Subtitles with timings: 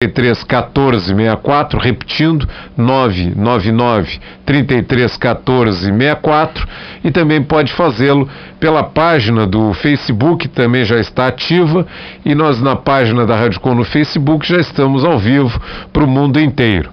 [0.00, 6.68] 33 14 64, repetindo 999 33 14 64
[7.02, 8.28] e também pode fazê-lo
[8.60, 11.84] pela página do Facebook, também já está ativa
[12.24, 15.60] e nós na página da Rádio Com no Facebook já estamos ao vivo
[15.92, 16.90] para o mundo inteiro.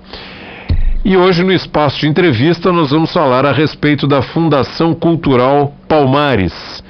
[1.05, 6.83] E hoje no espaço de entrevista nós vamos falar a respeito da Fundação Cultural Palmares.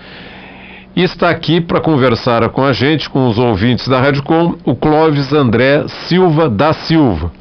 [0.95, 4.73] E está aqui para conversar com a gente, com os ouvintes da Rádio Com, o
[4.73, 7.33] Clóvis André Silva da Silva,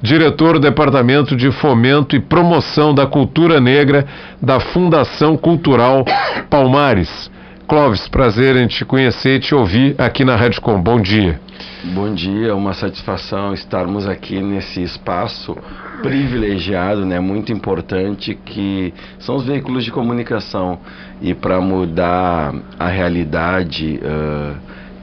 [0.00, 4.06] diretor do Departamento de Fomento e Promoção da Cultura Negra
[4.40, 6.04] da Fundação Cultural
[6.48, 7.28] Palmares.
[7.66, 10.80] Clóvis, prazer em te conhecer e te ouvir aqui na Rádio Com.
[10.80, 11.40] Bom dia.
[11.84, 15.56] Bom dia, uma satisfação estarmos aqui nesse espaço
[16.00, 20.78] privilegiado, né, muito importante, que são os veículos de comunicação.
[21.20, 24.56] E para mudar a realidade uh,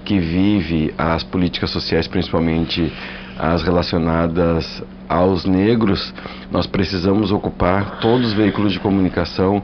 [0.06, 2.94] que vive as políticas sociais, principalmente
[3.38, 6.14] as relacionadas aos negros,
[6.50, 9.62] nós precisamos ocupar todos os veículos de comunicação,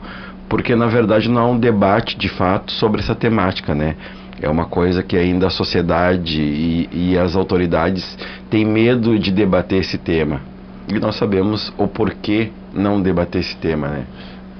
[0.50, 3.96] porque na verdade não há um debate de fato sobre essa temática, né?
[4.42, 8.18] É uma coisa que ainda a sociedade e, e as autoridades
[8.50, 10.42] têm medo de debater esse tema.
[10.88, 14.04] E nós sabemos o porquê não debater esse tema, né?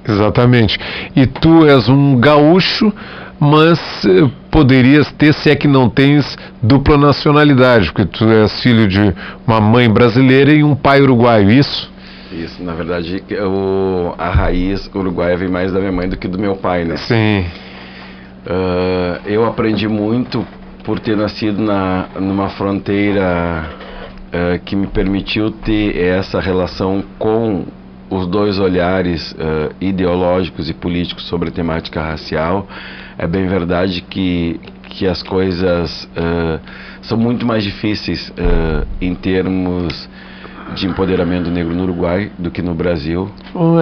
[0.08, 0.80] Exatamente.
[1.16, 2.94] E tu és um gaúcho,
[3.40, 8.88] mas eh, poderias ter, se é que não tens dupla nacionalidade, porque tu és filho
[8.88, 9.14] de
[9.46, 11.92] uma mãe brasileira e um pai uruguaio, isso?
[12.32, 16.40] Isso, na verdade, o, a raiz uruguaia vem mais da minha mãe do que do
[16.40, 16.98] meu pai, né?
[16.98, 17.46] Sim.
[18.46, 20.46] Uh, eu aprendi muito
[20.84, 23.72] por ter nascido na, numa fronteira
[24.28, 27.66] uh, que me permitiu ter essa relação com
[28.08, 32.68] os dois olhares uh, ideológicos e políticos sobre a temática racial.
[33.18, 36.08] É bem verdade que, que as coisas
[37.02, 38.32] são muito mais difíceis
[39.00, 40.10] em termos
[40.76, 43.32] de empoderamento negro no Uruguai do que no Brasil.
[43.54, 43.78] Oh,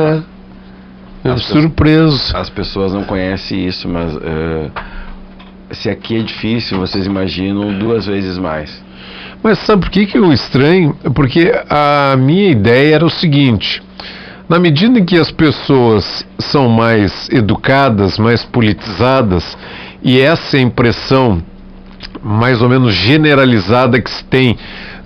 [1.23, 2.35] Eu surpreso.
[2.35, 4.71] As pessoas não conhecem isso, mas uh,
[5.71, 8.83] se aqui é difícil, vocês imaginam duas vezes mais.
[9.41, 10.95] Mas sabe por que, que eu estranho?
[11.13, 13.81] Porque a minha ideia era o seguinte:
[14.47, 19.57] na medida em que as pessoas são mais educadas, mais politizadas,
[20.01, 21.41] e essa impressão
[22.23, 24.57] mais ou menos generalizada que se tem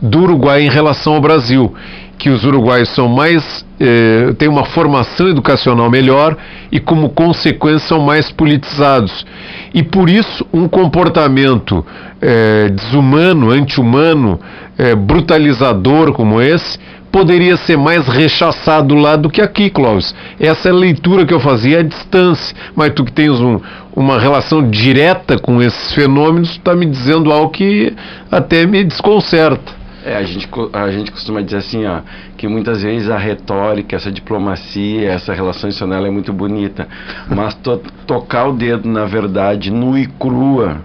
[0.02, 1.74] do Uruguai em relação ao Brasil,
[2.18, 6.36] que os uruguaios são mais eh, têm uma formação educacional melhor
[6.72, 9.26] e, como consequência, são mais politizados.
[9.74, 11.86] E por isso, um comportamento
[12.20, 14.40] eh, desumano, anti-humano,
[14.78, 16.80] eh, brutalizador como esse,
[17.12, 20.14] poderia ser mais rechaçado lá do que aqui, Clóvis.
[20.40, 22.56] Essa é a leitura que eu fazia à distância.
[22.76, 23.60] Mas tu que tens um,
[23.96, 27.94] uma relação direta com esses fenômenos, está me dizendo algo que
[28.32, 29.78] até me desconcerta.
[30.06, 32.00] É, a gente, a gente costuma dizer assim, ó,
[32.38, 36.88] que muitas vezes a retórica, essa diplomacia, essa relação institucional é muito bonita,
[37.28, 40.78] mas to, tocar o dedo na verdade, nu e crua,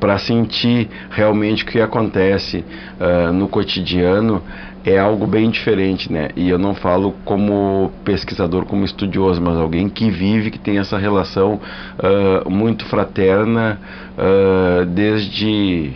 [0.00, 2.64] para sentir realmente o que acontece
[3.00, 4.42] uh, no cotidiano
[4.86, 6.28] é algo bem diferente, né?
[6.36, 10.96] E eu não falo como pesquisador, como estudioso, mas alguém que vive, que tem essa
[10.96, 11.60] relação
[11.98, 13.80] uh, muito fraterna
[14.16, 15.92] uh, desde,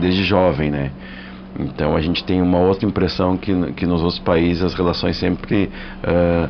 [0.00, 0.90] desde jovem, né?
[1.58, 5.70] Então a gente tem uma outra impressão que, que nos outros países as relações sempre
[6.02, 6.48] uh,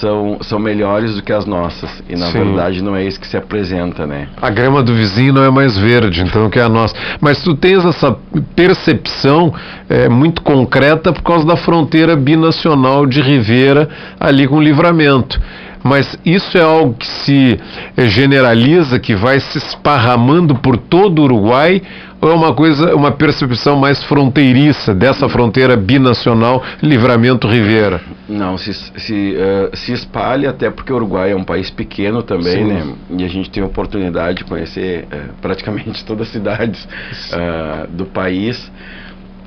[0.00, 1.90] são, são melhores do que as nossas.
[2.08, 2.44] E na Sim.
[2.44, 4.28] verdade não é isso que se apresenta, né?
[4.40, 6.94] A grama do vizinho não é mais verde, então que é a nossa.
[7.20, 8.16] Mas tu tens essa
[8.54, 9.52] percepção
[9.88, 13.88] é, muito concreta por causa da fronteira binacional de Rivera
[14.20, 15.40] ali com o livramento
[15.86, 17.58] mas isso é algo que se
[17.96, 21.80] generaliza, que vai se esparramando por todo o Uruguai,
[22.20, 28.00] ou é uma coisa, uma percepção mais fronteiriça dessa fronteira binacional Livramento-Rivera?
[28.28, 32.56] Não, se, se, uh, se espalha até porque o Uruguai é um país pequeno também,
[32.56, 32.64] Sim.
[32.64, 32.94] né?
[33.18, 38.06] E a gente tem a oportunidade de conhecer uh, praticamente todas as cidades uh, do
[38.06, 38.70] país.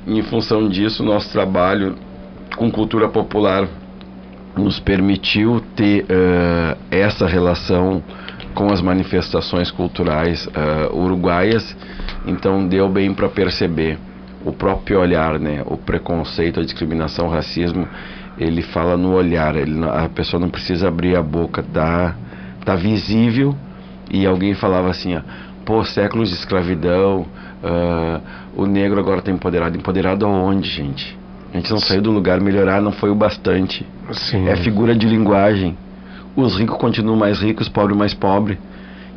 [0.06, 1.96] Em função disso, nosso trabalho
[2.56, 3.68] com cultura popular
[4.60, 6.06] nos permitiu ter
[6.90, 8.02] essa relação
[8.54, 10.48] com as manifestações culturais
[10.92, 11.76] uruguaias
[12.26, 13.98] então deu bem para perceber
[14.44, 15.62] o próprio olhar, né?
[15.66, 17.88] O preconceito, a discriminação, o racismo,
[18.38, 19.56] ele fala no olhar.
[19.56, 22.14] Ele, a pessoa não precisa abrir a boca, tá,
[22.64, 23.54] tá visível.
[24.10, 25.20] E alguém falava assim, ó,
[25.64, 27.26] pô, séculos de escravidão,
[27.62, 28.20] uh,
[28.56, 29.76] o negro agora está empoderado.
[29.76, 31.18] Empoderado aonde, gente?
[31.52, 33.86] A gente não saiu do lugar, melhorar não foi o bastante.
[34.12, 34.48] Sim.
[34.48, 35.76] É figura de linguagem.
[36.36, 38.58] Os ricos continuam mais ricos, os pobres mais pobres.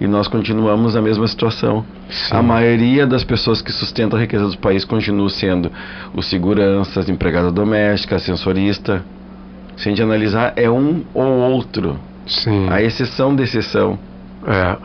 [0.01, 1.85] e nós continuamos na mesma situação.
[2.09, 2.35] Sim.
[2.35, 5.71] A maioria das pessoas que sustentam a riqueza do país continuam sendo
[6.13, 9.05] os seguranças, empregada doméstica, sensorista.
[9.77, 11.97] Se a gente analisar, é um ou outro.
[12.25, 12.67] Sim.
[12.69, 13.97] A exceção da exceção.
[14.45, 14.75] É.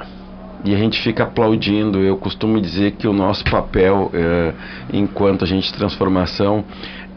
[0.65, 1.99] E a gente fica aplaudindo.
[1.99, 4.53] Eu costumo dizer que o nosso papel, é,
[4.93, 6.65] enquanto agente de transformação,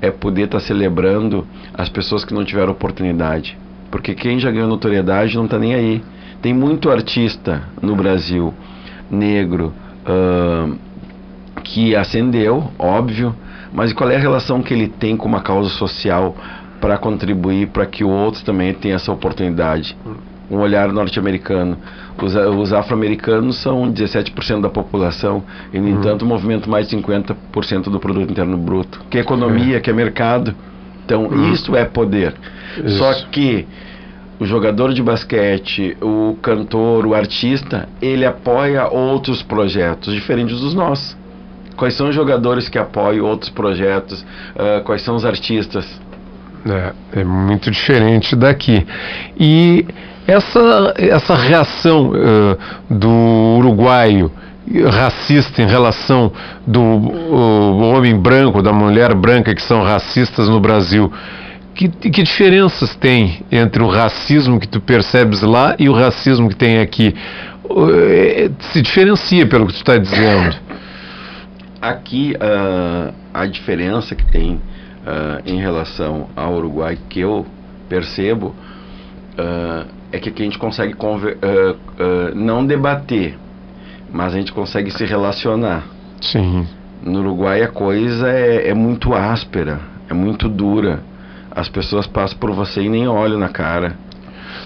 [0.01, 3.57] é poder estar tá celebrando as pessoas que não tiveram oportunidade.
[3.89, 6.03] Porque quem já ganhou notoriedade não está nem aí.
[6.42, 8.53] Tem muito artista no Brasil,
[9.09, 9.74] negro,
[10.07, 10.75] uh,
[11.63, 13.36] que ascendeu, óbvio,
[13.71, 16.36] mas qual é a relação que ele tem com uma causa social
[16.80, 19.95] para contribuir para que outros também tenham essa oportunidade?
[20.51, 21.77] Um olhar norte-americano.
[22.21, 25.44] Os, os afro-americanos são 17% da população
[25.74, 26.00] e, no uhum.
[26.00, 29.01] entanto, movimentam mais de 50% do produto interno bruto.
[29.09, 29.80] Que é economia, é.
[29.80, 30.53] que é mercado.
[31.06, 31.53] Então, uhum.
[31.53, 32.33] isso é poder.
[32.83, 32.98] Isso.
[32.98, 33.65] Só que
[34.42, 41.15] o jogador de basquete, o cantor, o artista, ele apoia outros projetos diferentes dos nossos.
[41.77, 44.21] Quais são os jogadores que apoiam outros projetos?
[44.21, 45.88] Uh, quais são os artistas?
[46.65, 48.86] É, é, muito diferente daqui.
[49.39, 49.86] E
[50.31, 52.57] essa, essa reação uh,
[52.89, 53.10] do
[53.60, 54.31] uruguaio
[54.89, 56.31] racista em relação
[56.66, 61.12] do homem branco, da mulher branca que são racistas no Brasil,
[61.74, 66.56] que, que, diferenças tem entre o racismo que tu percebes lá e o racismo que
[66.56, 67.16] tem aqui?
[67.69, 70.56] Eh, se diferencia pelo que tu está dizendo.
[71.81, 77.45] Aqui, uh, a diferença que tem uh, em relação ao Uruguai, que eu
[77.89, 78.54] percebo,
[79.39, 80.96] uh, é que aqui a gente consegue
[82.36, 83.38] não debater,
[84.12, 85.84] mas a gente consegue se relacionar.
[86.22, 86.68] Sim.
[87.04, 89.80] No Uruguai a coisa é, é muito áspera,
[90.10, 91.12] é muito dura
[91.54, 93.98] as pessoas passam por você e nem olham na cara.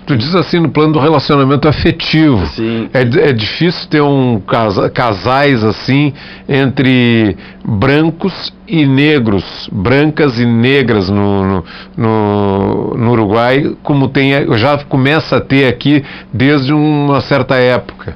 [0.05, 2.45] Tu diz assim no plano do relacionamento afetivo.
[2.47, 2.89] Sim.
[2.93, 6.13] É, é difícil ter um casa, casais assim
[6.47, 11.63] entre brancos e negros, brancas e negras no,
[11.97, 18.15] no, no, Uruguai, como tem já começa a ter aqui desde uma certa época.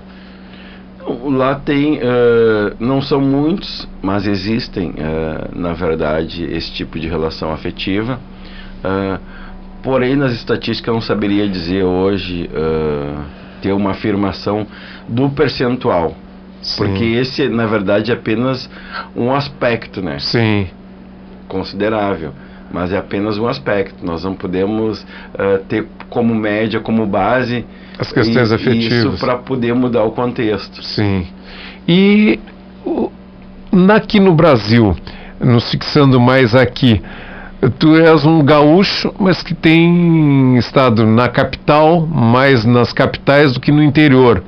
[1.25, 7.51] Lá tem, uh, não são muitos, mas existem, uh, na verdade, esse tipo de relação
[7.51, 8.19] afetiva.
[8.83, 9.38] Uh,
[9.84, 13.24] porém, nas estatísticas eu não saberia dizer hoje, uh,
[13.62, 14.66] ter uma afirmação
[15.08, 16.16] do percentual.
[16.62, 16.78] Sim.
[16.78, 18.70] Porque esse, na verdade, é apenas
[19.16, 20.20] um aspecto, né?
[20.20, 20.68] Sim.
[21.48, 22.31] Considerável.
[22.72, 24.06] Mas é apenas um aspecto.
[24.06, 27.66] Nós não podemos uh, ter como média, como base...
[27.98, 29.14] As questões e, afetivas.
[29.14, 30.81] Isso para poder mudar o contexto.
[30.84, 31.28] Sim.
[31.88, 32.40] E
[33.94, 34.96] aqui no Brasil,
[35.40, 37.02] nos fixando mais aqui,
[37.77, 43.71] tu és um gaúcho, mas que tem estado na capital, mais nas capitais do que
[43.71, 44.44] no interior.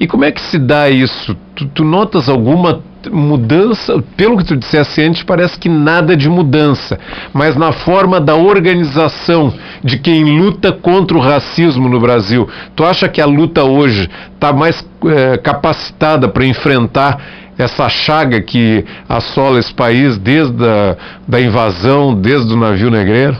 [0.00, 1.36] E como é que se dá isso?
[1.54, 4.02] Tu, tu notas alguma mudança?
[4.16, 6.98] Pelo que tu disseste antes, parece que nada de mudança,
[7.32, 12.48] mas na forma da organização de quem luta contra o racismo no Brasil.
[12.74, 17.20] Tu acha que a luta hoje está mais é, capacitada para enfrentar
[17.58, 20.96] essa chaga que assola esse país desde a
[21.26, 23.36] da invasão, desde o navio negreiro?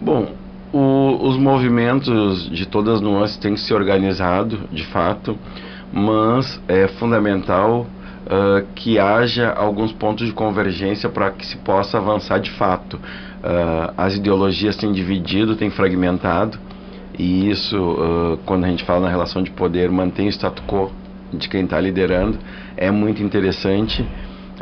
[0.00, 0.32] Bom,
[0.72, 5.36] o, os movimentos de todas as nuances têm que ser organizados, de fato,
[5.92, 7.86] mas é fundamental
[8.26, 12.94] uh, que haja alguns pontos de convergência para que se possa avançar de fato.
[12.96, 16.58] Uh, as ideologias têm dividido, têm fragmentado,
[17.18, 20.90] e isso, uh, quando a gente fala na relação de poder, mantém o status quo
[21.32, 22.38] de quem está liderando
[22.76, 24.04] é muito interessante.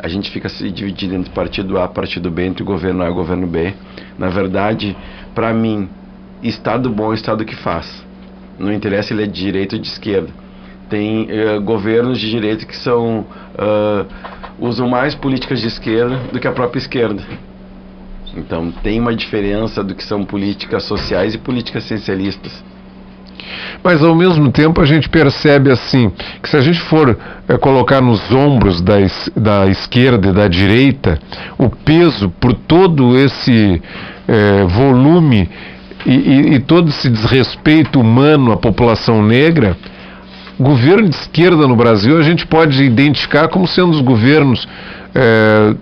[0.01, 3.47] A gente fica se dividindo entre partido A, partido B, entre governo A e governo
[3.47, 3.73] B.
[4.17, 4.95] Na verdade,
[5.35, 5.89] para mim,
[6.41, 8.05] Estado bom é Estado que faz.
[8.57, 10.29] Não interessa ele é de direita ou de esquerda.
[10.89, 14.05] Tem uh, governos de direita que são uh,
[14.59, 17.21] usam mais políticas de esquerda do que a própria esquerda.
[18.35, 22.63] Então tem uma diferença do que são políticas sociais e políticas essencialistas.
[23.83, 27.17] Mas ao mesmo tempo a gente percebe assim que se a gente for
[27.47, 28.95] é, colocar nos ombros da,
[29.35, 31.19] da esquerda e da direita
[31.57, 33.81] o peso por todo esse
[34.27, 35.49] é, volume
[36.05, 39.75] e, e, e todo esse desrespeito humano à população negra,
[40.59, 44.67] governo de esquerda no Brasil a gente pode identificar como sendo os governos
[45.15, 45.75] é,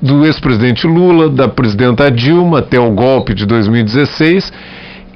[0.00, 4.52] do ex-presidente Lula, da presidenta Dilma até o golpe de 2016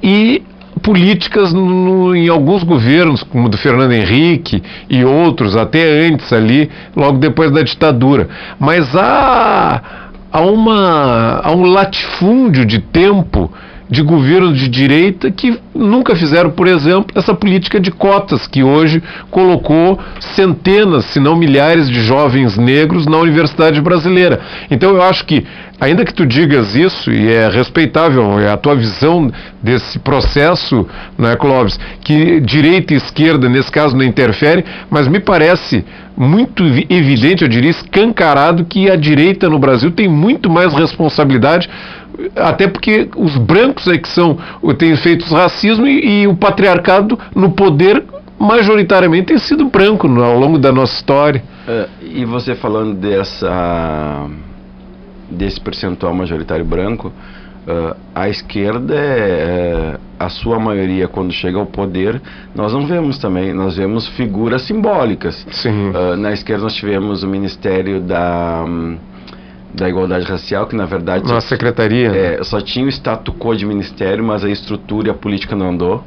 [0.03, 0.43] e
[0.81, 7.17] políticas no, em alguns governos, como do Fernando Henrique e outros, até antes ali, logo
[7.17, 8.27] depois da ditadura.
[8.59, 9.81] Mas há,
[10.31, 13.51] há, uma, há um latifúndio de tempo
[13.89, 19.01] de governo de direita que nunca fizeram, por exemplo, essa política de cotas que hoje
[19.29, 19.99] colocou
[20.35, 24.39] centenas, se não milhares de jovens negros na universidade brasileira.
[24.71, 25.45] Então eu acho que,
[25.79, 30.87] ainda que tu digas isso, e é respeitável, é a tua visão desse processo,
[31.17, 35.85] né, Clóvis, que direita e esquerda, nesse caso, não interfere, mas me parece
[36.17, 41.69] muito evidente, eu diria, escancarado, que a direita no Brasil tem muito mais responsabilidade
[42.35, 44.37] até porque os brancos é que são
[44.77, 48.03] têm feito racismo e, e, o patriarcado no poder
[48.39, 51.43] majoritariamente tem sido branco no, ao longo da nossa história.
[51.67, 54.27] Uh, e você falando dessa
[55.29, 57.11] desse percentual majoritário branco,
[57.67, 62.21] uh, a esquerda é, é, a sua maioria quando chega ao poder
[62.53, 67.99] nós não vemos também nós vemos figuras simbólicas uh, na esquerda nós tivemos o ministério
[67.99, 68.97] da um,
[69.75, 71.27] da igualdade racial, que na verdade.
[71.27, 72.09] Nossa secretaria.
[72.09, 75.69] É, só tinha o status quo de ministério, mas a estrutura e a política não
[75.69, 76.03] andou.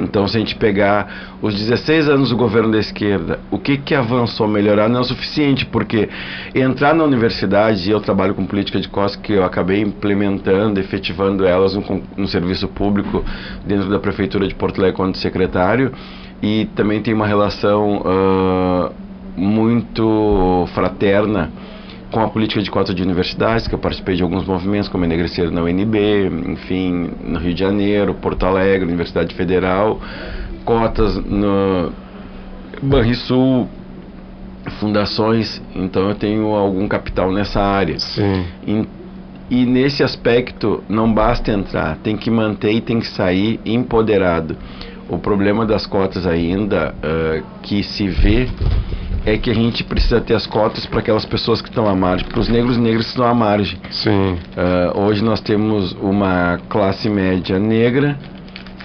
[0.00, 3.94] Então, se a gente pegar os 16 anos do governo da esquerda, o que, que
[3.94, 6.08] avançou melhorar não é o suficiente, porque
[6.52, 11.46] entrar na universidade, e eu trabalho com política de costas, que eu acabei implementando, efetivando
[11.46, 13.24] elas no, no serviço público
[13.64, 15.92] dentro da Prefeitura de Porto Alegre quando secretário,
[16.42, 18.92] e também tem uma relação uh,
[19.36, 21.50] muito fraterna
[22.10, 25.50] com a política de cota de universidades, que eu participei de alguns movimentos, como Enegrecer
[25.50, 30.00] na UNB, enfim, no Rio de Janeiro, Porto Alegre, Universidade Federal,
[30.64, 31.92] cotas no
[32.82, 33.68] Banrisul,
[34.80, 37.98] fundações, então eu tenho algum capital nessa área.
[37.98, 38.44] Sim.
[38.66, 38.88] E,
[39.50, 44.56] e nesse aspecto não basta entrar, tem que manter e tem que sair empoderado.
[45.08, 48.48] O problema das cotas ainda uh, que se vê
[49.26, 52.28] é que a gente precisa ter as cotas para aquelas pessoas que estão à margem,
[52.28, 53.76] para os negros e negras que estão à margem.
[53.90, 54.38] Sim.
[54.56, 58.16] Uh, hoje nós temos uma classe média negra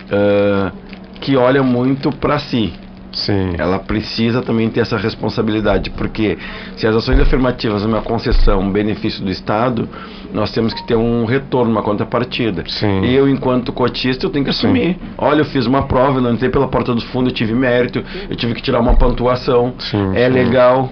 [0.08, 0.76] uh,
[1.22, 2.74] que olha muito para si.
[3.12, 3.56] Sim.
[3.58, 6.38] Ela precisa também ter essa responsabilidade, porque
[6.76, 9.88] se as ações afirmativas uma concessão, um benefício do Estado,
[10.34, 12.64] nós temos que ter um retorno, uma contrapartida.
[12.68, 13.06] Sim.
[13.06, 14.94] Eu, enquanto cotista, eu tenho que assumir.
[14.94, 15.00] Sim.
[15.18, 18.04] Olha, eu fiz uma prova, eu não entrei pela porta do fundo, eu tive mérito,
[18.30, 19.74] eu tive que tirar uma pontuação.
[19.80, 20.90] Sim, é legal,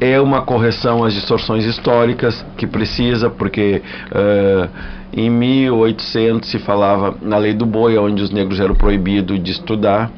[0.00, 4.68] é uma correção às distorções históricas que precisa, porque uh,
[5.12, 10.10] em 1800 se falava na lei do boi, onde os negros eram proibidos de estudar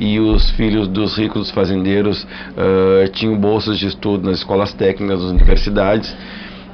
[0.00, 5.30] e os filhos dos ricos fazendeiros uh, tinham bolsas de estudo nas escolas técnicas, nas
[5.30, 6.16] universidades.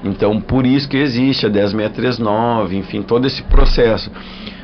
[0.05, 4.11] Então, por isso que existe a 10639, enfim, todo esse processo.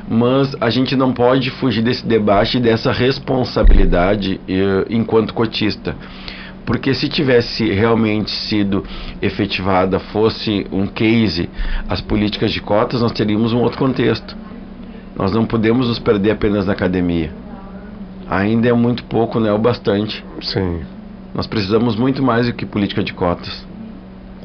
[0.08, 5.96] Mas a gente não pode fugir desse debate e dessa responsabilidade uh, enquanto cotista.
[6.66, 8.84] Porque se tivesse realmente sido
[9.22, 11.48] efetivada, fosse um case,
[11.88, 14.36] as políticas de cotas, nós teríamos um outro contexto.
[15.16, 17.32] Nós não podemos nos perder apenas na academia
[18.30, 20.24] ainda é muito pouco, não é o bastante.
[20.40, 20.82] Sim.
[21.34, 23.66] Nós precisamos muito mais do que política de cotas.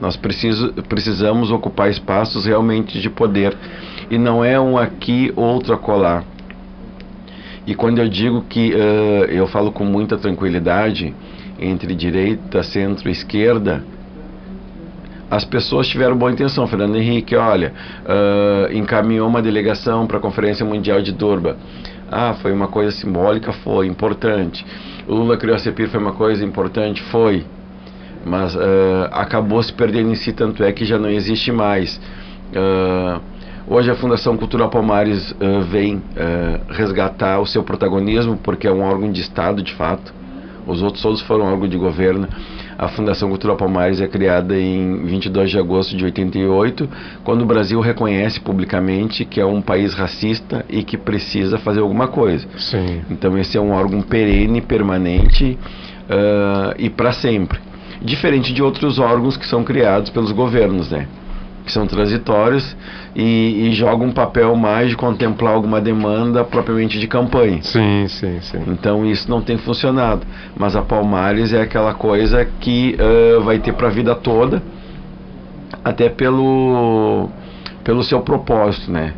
[0.01, 3.56] Nós preciso, precisamos ocupar espaços realmente de poder.
[4.10, 6.24] E não é um aqui, outro acolá.
[7.68, 11.13] E quando eu digo que uh, eu falo com muita tranquilidade
[11.60, 13.84] entre direita, centro e esquerda,
[15.30, 16.68] as pessoas tiveram boa intenção.
[16.68, 17.74] Fernando Henrique, olha,
[18.04, 21.56] uh, encaminhou uma delegação para a Conferência Mundial de Durban.
[22.12, 23.51] Ah, foi uma coisa simbólica?
[23.51, 24.65] Foi, importante.
[25.07, 27.01] O Lula criou a CEPIR, foi uma coisa importante?
[27.03, 27.43] Foi.
[28.25, 28.59] Mas uh,
[29.12, 32.00] acabou se perdendo em si, tanto é que já não existe mais.
[32.51, 33.21] Uh,
[33.67, 36.01] hoje a Fundação Cultural Palmares uh, vem
[36.69, 40.13] resgatar o seu protagonismo, porque é um órgão de Estado, de fato.
[40.65, 42.27] Os outros todos foram órgão de governo.
[42.77, 46.89] A Fundação Cultural Palmares é criada em 22 de agosto de 88,
[47.24, 52.08] quando o Brasil reconhece publicamente que é um país racista e que precisa fazer alguma
[52.08, 52.46] coisa.
[52.58, 53.01] Sim.
[53.10, 55.58] Então esse é um órgão perene, permanente
[56.10, 57.60] uh, e para sempre.
[58.01, 61.08] Diferente de outros órgãos que são criados pelos governos, né?
[61.65, 62.75] Que são transitórios
[63.15, 67.62] e, e jogam um papel mais de contemplar alguma demanda propriamente de campanha.
[67.63, 68.63] Sim, sim, sim.
[68.67, 70.25] Então isso não tem funcionado.
[70.55, 74.62] Mas a Palmares é aquela coisa que uh, vai ter para a vida toda,
[75.84, 77.29] até pelo,
[77.84, 79.13] pelo seu propósito, né?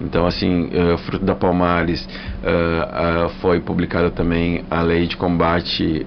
[0.00, 6.06] Então, assim, uh, fruto da Palmares uh, uh, foi publicada também a lei de combate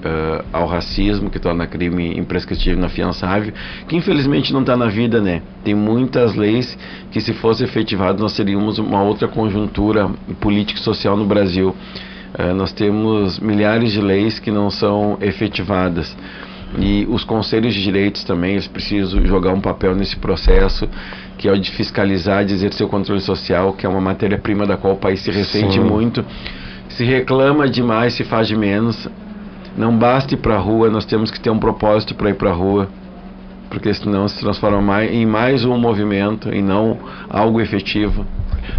[0.51, 3.53] ao racismo, que torna crime imprescritível e inafiançável,
[3.87, 5.41] que infelizmente não está na vida, né?
[5.63, 6.77] Tem muitas leis
[7.11, 10.09] que, se fosse efetivado, nós teríamos uma outra conjuntura
[10.39, 11.75] política e social no Brasil.
[12.55, 16.15] nós temos milhares de leis que não são efetivadas.
[16.79, 20.87] E os conselhos de direitos também, eles precisam jogar um papel nesse processo,
[21.37, 24.75] que é o de fiscalizar, de exercer o controle social, que é uma matéria-prima da
[24.75, 25.79] qual o país se ressente Sim.
[25.81, 26.25] muito.
[26.89, 29.07] Se reclama demais, se faz de menos.
[29.77, 32.51] Não basta ir para a rua, nós temos que ter um propósito para ir para
[32.51, 32.89] a rua
[33.73, 38.23] porque senão se transforma em mais um movimento e não algo efetivo.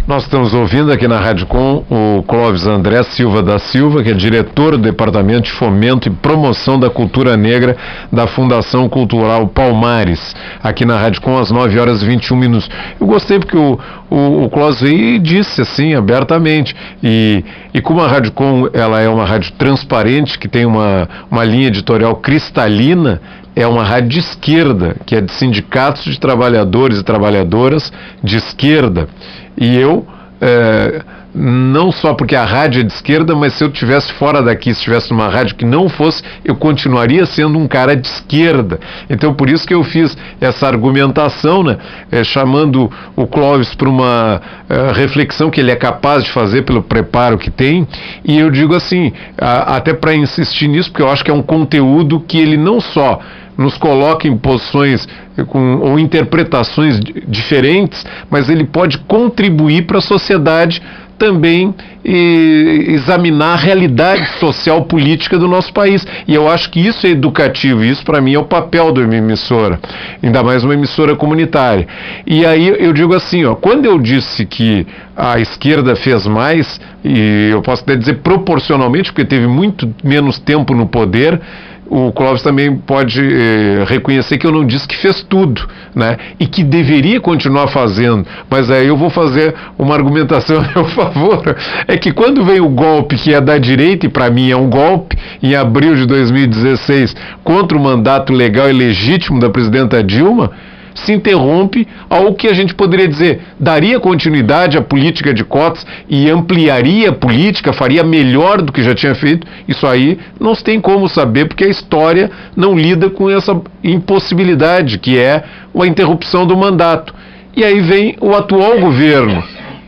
[0.07, 4.13] Nós estamos ouvindo aqui na Rádio Com o Clóvis André Silva da Silva, que é
[4.13, 7.75] diretor do Departamento de Fomento e Promoção da Cultura Negra
[8.11, 12.69] da Fundação Cultural Palmares, aqui na Rádio Com às 9 horas e 21 minutos.
[12.99, 18.07] Eu gostei porque o, o, o Clóvis aí disse assim, abertamente, e, e como a
[18.07, 23.21] Rádio Com ela é uma rádio transparente, que tem uma, uma linha editorial cristalina,
[23.55, 29.07] é uma rádio de esquerda, que é de sindicatos de trabalhadores e trabalhadoras de esquerda.
[29.57, 30.05] E eu,
[30.41, 31.01] é,
[31.35, 34.79] não só porque a rádio é de esquerda, mas se eu estivesse fora daqui, se
[34.79, 38.79] estivesse numa rádio que não fosse, eu continuaria sendo um cara de esquerda.
[39.09, 41.77] Então, por isso que eu fiz essa argumentação, né,
[42.09, 46.81] é, chamando o Clóvis para uma é, reflexão que ele é capaz de fazer pelo
[46.81, 47.85] preparo que tem.
[48.23, 51.43] E eu digo assim, a, até para insistir nisso, porque eu acho que é um
[51.43, 53.19] conteúdo que ele não só
[53.57, 55.07] nos coloca em posições
[55.47, 60.81] com, ou interpretações diferentes, mas ele pode contribuir para a sociedade
[61.17, 66.05] também e, examinar a realidade social política do nosso país.
[66.27, 69.15] E eu acho que isso é educativo, isso para mim é o papel de uma
[69.15, 69.79] emissora,
[70.21, 71.87] ainda mais uma emissora comunitária.
[72.25, 74.85] E aí eu digo assim, ó, quando eu disse que
[75.15, 80.73] a esquerda fez mais, e eu posso até dizer proporcionalmente, porque teve muito menos tempo
[80.73, 81.39] no poder,
[81.87, 86.17] o Clóvis também pode eh, reconhecer que eu não disse que fez tudo, né?
[86.39, 88.25] E que deveria continuar fazendo.
[88.49, 91.55] Mas aí eu vou fazer uma argumentação a meu favor.
[91.87, 94.69] É que quando vem o golpe que é da direita, e para mim é um
[94.69, 100.51] golpe, em abril de 2016, contra o mandato legal e legítimo da presidenta Dilma,
[100.95, 106.29] se interrompe ao que a gente poderia dizer, daria continuidade à política de cotas e
[106.29, 109.45] ampliaria a política, faria melhor do que já tinha feito.
[109.67, 114.97] Isso aí não se tem como saber, porque a história não lida com essa impossibilidade,
[114.97, 115.43] que é
[115.77, 117.13] a interrupção do mandato.
[117.55, 119.43] E aí vem o atual governo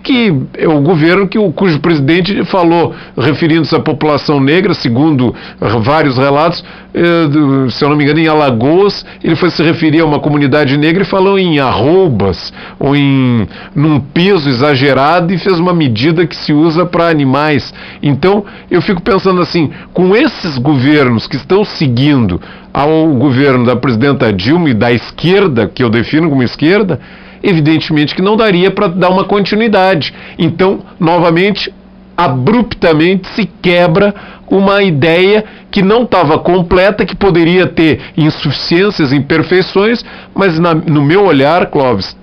[0.07, 5.35] que é o governo que cujo presidente falou, referindo-se à população negra, segundo
[5.81, 10.05] vários relatos, eh, se eu não me engano, em Alagoas, ele foi se referir a
[10.05, 15.73] uma comunidade negra e falou em arrobas, ou em num peso exagerado e fez uma
[15.73, 17.73] medida que se usa para animais.
[18.01, 22.39] Então, eu fico pensando assim, com esses governos que estão seguindo
[22.73, 26.97] ao governo da presidenta Dilma e da esquerda, que eu defino como esquerda,
[27.41, 30.13] evidentemente que não daria para dar uma continuidade.
[30.37, 31.71] Então, novamente,
[32.17, 34.13] abruptamente se quebra
[34.49, 41.25] uma ideia que não estava completa, que poderia ter insuficiências, imperfeições, mas na, no meu
[41.25, 42.17] olhar, Clóvis,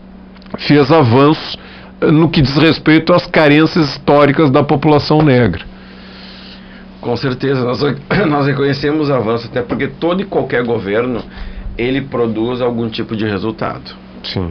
[0.59, 1.57] fez avanços
[2.01, 5.65] eh, no que diz respeito às carências históricas da população negra.
[7.01, 7.81] Com certeza, nós,
[8.27, 11.23] nós reconhecemos avanços, até porque todo e qualquer governo
[11.77, 13.95] ele produz algum tipo de resultado.
[14.25, 14.51] Sim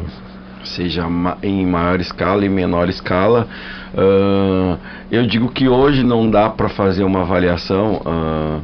[0.64, 1.08] seja
[1.42, 3.48] em maior escala e menor escala.
[3.94, 4.78] Uh,
[5.12, 8.62] eu digo que hoje não dá para fazer uma avaliação uh,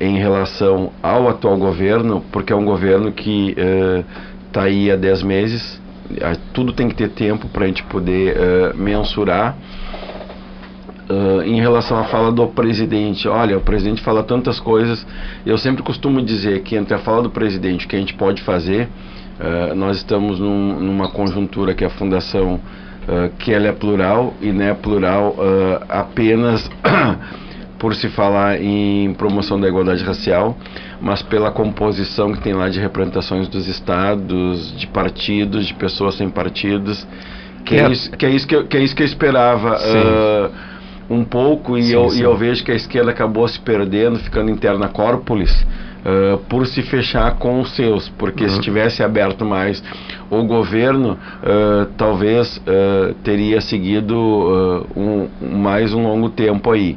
[0.00, 3.54] em relação ao atual governo, porque é um governo que
[4.46, 5.80] está uh, aí há 10 meses,
[6.52, 9.56] tudo tem que ter tempo para a gente poder mensurar.
[11.10, 15.04] Uh, em relação à fala do presidente, olha, o presidente fala tantas coisas.
[15.44, 18.40] Eu sempre costumo dizer que entre a fala do presidente, o que a gente pode
[18.42, 18.88] fazer,
[19.40, 24.52] Uh, nós estamos num, numa conjuntura que a fundação uh, que ela é plural e
[24.52, 26.70] não é plural uh, apenas
[27.78, 30.58] por se falar em promoção da igualdade racial,
[31.00, 36.28] mas pela composição que tem lá de representações dos estados, de partidos, de pessoas sem
[36.28, 37.08] partidos,
[37.64, 39.78] que é, é isso, que, é isso que, eu, que é isso que eu esperava
[41.08, 42.20] um pouco e, sim, eu, sim.
[42.20, 45.64] e eu vejo que a esquerda acabou se perdendo, ficando interna corporis
[46.04, 48.50] uh, por se fechar com os seus, porque uhum.
[48.50, 49.82] se tivesse aberto mais
[50.30, 54.16] o governo, uh, talvez uh, teria seguido
[54.96, 56.96] um, mais um longo tempo aí.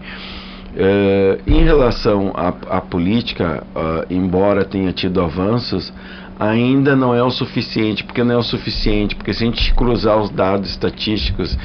[1.45, 3.63] em relação à, à política,
[4.09, 5.93] embora tenha tido avanços,
[6.39, 8.03] ainda não é o suficiente.
[8.03, 9.15] Porque não é o suficiente?
[9.15, 11.57] Porque se a gente cruzar os dados estatísticos,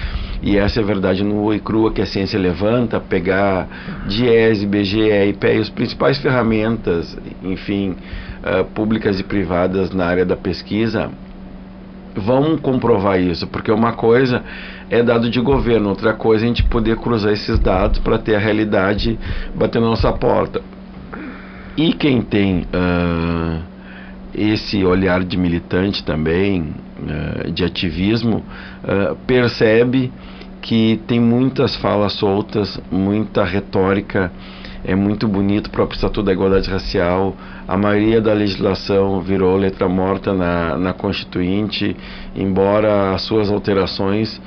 [0.42, 3.68] e essa é a verdade no e crua que a ciência levanta, pegar
[4.06, 7.96] DIES, IBGE, IPE, as principais ferramentas, enfim,
[8.42, 11.10] uh, públicas e privadas na área da pesquisa,
[12.14, 14.42] vão comprovar isso, porque uma coisa
[14.90, 18.34] é dado de governo, outra coisa é a gente poder cruzar esses dados para ter
[18.34, 19.18] a realidade
[19.54, 20.62] batendo na nossa porta.
[21.76, 23.62] E quem tem uh,
[24.34, 28.38] esse olhar de militante também, uh, de ativismo,
[28.84, 30.12] uh, percebe
[30.60, 34.30] que tem muitas falas soltas, muita retórica,
[34.84, 37.36] é muito bonito o próprio Estatuto da Igualdade Racial,
[37.66, 41.96] a maioria da legislação virou letra morta na, na Constituinte,
[42.34, 44.40] embora as suas alterações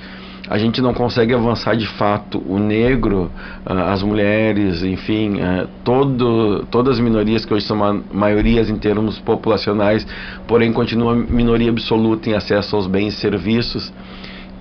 [0.47, 2.41] a gente não consegue avançar de fato.
[2.45, 3.31] O negro,
[3.65, 9.19] ah, as mulheres, enfim, ah, todo, todas as minorias que hoje são maiorias em termos
[9.19, 10.05] populacionais,
[10.47, 13.93] porém continua minoria absoluta em acesso aos bens e serviços,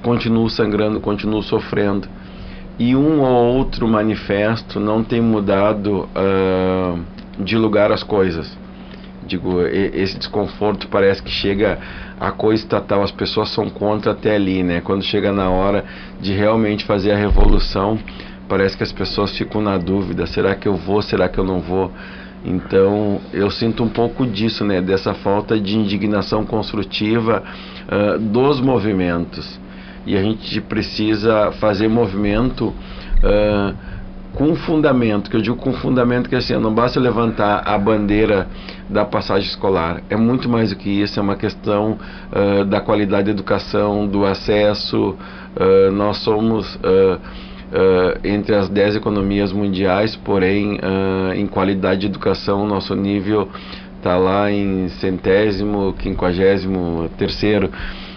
[0.02, 2.08] continuam sangrando, continuam sofrendo.
[2.78, 6.98] E um ou outro manifesto não tem mudado uh,
[7.38, 8.58] de lugar as coisas.
[9.30, 11.78] Digo, esse desconforto parece que chega
[12.18, 14.80] a coisa estatal, as pessoas são contra até ali, né?
[14.80, 15.84] Quando chega na hora
[16.20, 17.96] de realmente fazer a revolução,
[18.48, 21.60] parece que as pessoas ficam na dúvida: será que eu vou, será que eu não
[21.60, 21.92] vou?
[22.44, 24.80] Então, eu sinto um pouco disso, né?
[24.80, 27.44] Dessa falta de indignação construtiva
[27.86, 29.60] uh, dos movimentos.
[30.04, 32.74] E a gente precisa fazer movimento.
[33.22, 33.89] Uh,
[34.34, 38.46] com fundamento, que eu digo com fundamento que assim, não basta levantar a bandeira
[38.88, 41.98] da passagem escolar, é muito mais do que isso, é uma questão
[42.32, 45.16] uh, da qualidade da educação, do acesso,
[45.56, 47.20] uh, nós somos uh,
[48.24, 50.80] entre as 10 economias mundiais, porém
[51.36, 53.48] em qualidade de educação nosso nível
[53.96, 57.70] está lá em centésimo, quinquagésimo terceiro,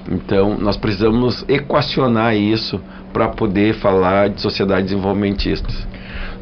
[0.10, 2.82] então nós precisamos equacionar isso
[3.13, 5.86] para poder falar de sociedades desenvolvimentistas.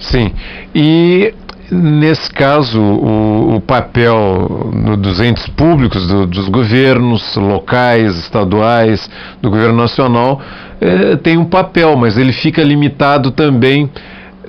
[0.02, 0.32] Sim.
[0.74, 1.34] E
[1.72, 9.10] nesse caso, o, o papel no, dos entes públicos, do, dos governos locais, estaduais,
[9.42, 10.42] do governo nacional,
[10.82, 13.90] é, tem um papel, mas ele fica limitado também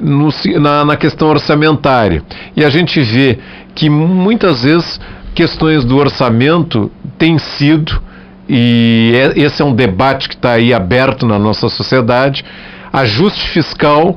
[0.00, 2.22] no, na, na questão orçamentária.
[2.56, 3.38] E a gente vê
[3.74, 5.00] que muitas vezes
[5.34, 8.02] questões do orçamento têm sido,
[8.48, 12.44] e é, esse é um debate que está aí aberto na nossa sociedade,
[12.92, 14.16] ajuste fiscal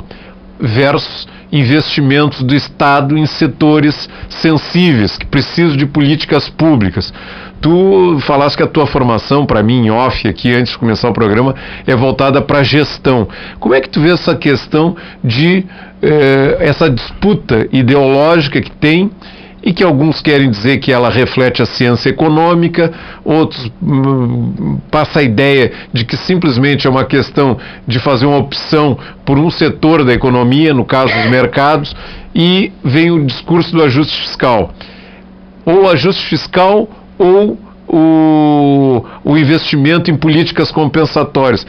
[0.59, 7.13] versus investimentos do Estado em setores sensíveis, que precisam de políticas públicas.
[7.61, 11.13] Tu falaste que a tua formação, para mim, em off, aqui antes de começar o
[11.13, 11.55] programa,
[11.87, 13.27] é voltada para gestão.
[13.59, 15.65] Como é que tu vê essa questão de
[16.01, 19.09] eh, essa disputa ideológica que tem
[19.65, 25.23] e que alguns querem dizer que ela reflete a ciência econômica, outros hum, passa a
[25.23, 30.13] ideia de que simplesmente é uma questão de fazer uma opção por um setor da
[30.13, 31.95] economia, no caso dos mercados,
[32.33, 34.71] e vem o discurso do ajuste fiscal.
[35.65, 41.65] Ou ajuste fiscal ou o, o investimento em políticas compensatórias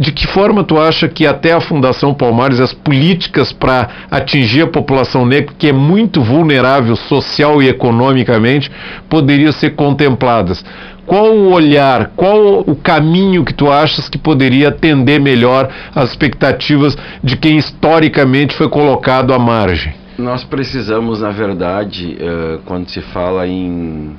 [0.00, 4.66] de que forma tu acha que até a Fundação Palmares, as políticas para atingir a
[4.66, 8.72] população negra, que é muito vulnerável social e economicamente,
[9.10, 10.64] poderiam ser contempladas?
[11.04, 16.96] Qual o olhar, qual o caminho que tu achas que poderia atender melhor as expectativas
[17.22, 19.92] de quem historicamente foi colocado à margem?
[20.16, 24.16] Nós precisamos, na verdade, uh, quando se fala em,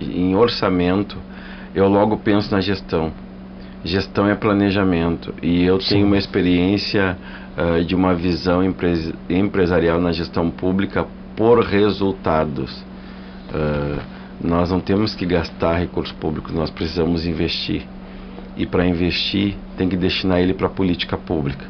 [0.00, 1.16] em orçamento,
[1.74, 3.10] eu logo penso na gestão
[3.84, 5.34] Gestão é planejamento.
[5.42, 5.94] E eu Sim.
[5.94, 7.16] tenho uma experiência
[7.56, 12.72] uh, de uma visão empres empresarial na gestão pública por resultados.
[13.50, 14.00] Uh,
[14.42, 17.82] nós não temos que gastar recursos públicos, nós precisamos investir.
[18.56, 21.64] E para investir, tem que destinar ele para a política pública.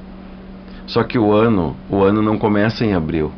[0.86, 3.32] Só que o ano, o ano não começa em abril.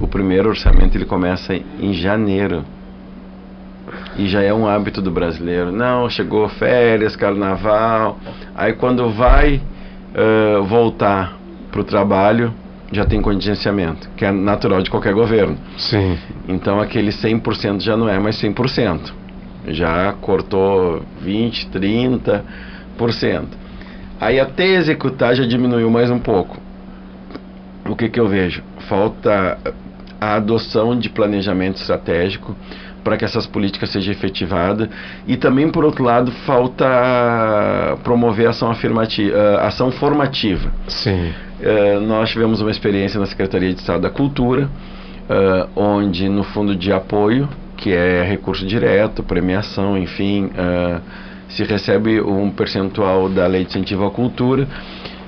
[0.00, 2.64] O primeiro orçamento ele começa em janeiro
[4.16, 5.72] e já é um hábito do brasileiro.
[5.72, 8.18] Não, chegou férias, carnaval,
[8.54, 9.60] aí quando vai
[10.14, 11.36] uh, voltar
[11.70, 12.52] para o trabalho,
[12.92, 15.56] já tem contingenciamento, que é natural de qualquer governo.
[15.76, 16.16] Sim.
[16.48, 19.12] Então aquele 100% já não é mais 100%.
[19.68, 23.44] Já cortou 20, 30%.
[24.20, 26.58] Aí até executar já diminuiu mais um pouco.
[27.88, 28.62] O que, que eu vejo?
[28.88, 29.58] Falta
[30.20, 32.56] a adoção de planejamento estratégico,
[33.04, 34.88] para que essas políticas sejam efetivadas.
[35.26, 36.86] E também, por outro lado, falta
[38.02, 40.72] promover ação, afirmativa, eh, ação formativa.
[40.88, 41.32] Sim.
[41.60, 46.74] Uh, nós tivemos uma experiência na Secretaria de Estado da Cultura, uh, onde no fundo
[46.74, 51.00] de apoio, que é recurso direto, premiação, enfim, uh,
[51.48, 54.66] se recebe um percentual da Lei de Incentivo à Cultura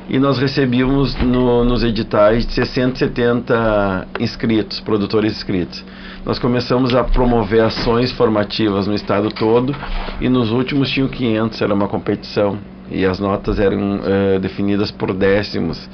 [0.08, 5.84] e nós recebíamos no, nos editais de 60, 70 inscritos, produtores inscritos.
[6.26, 9.72] Nós começamos a promover ações formativas no estado todo
[10.20, 12.58] e nos últimos tinham 500, era uma competição
[12.90, 15.88] e as notas eram uh, definidas por décimos.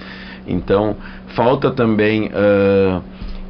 [0.47, 0.97] Então,
[1.35, 3.03] falta também uh,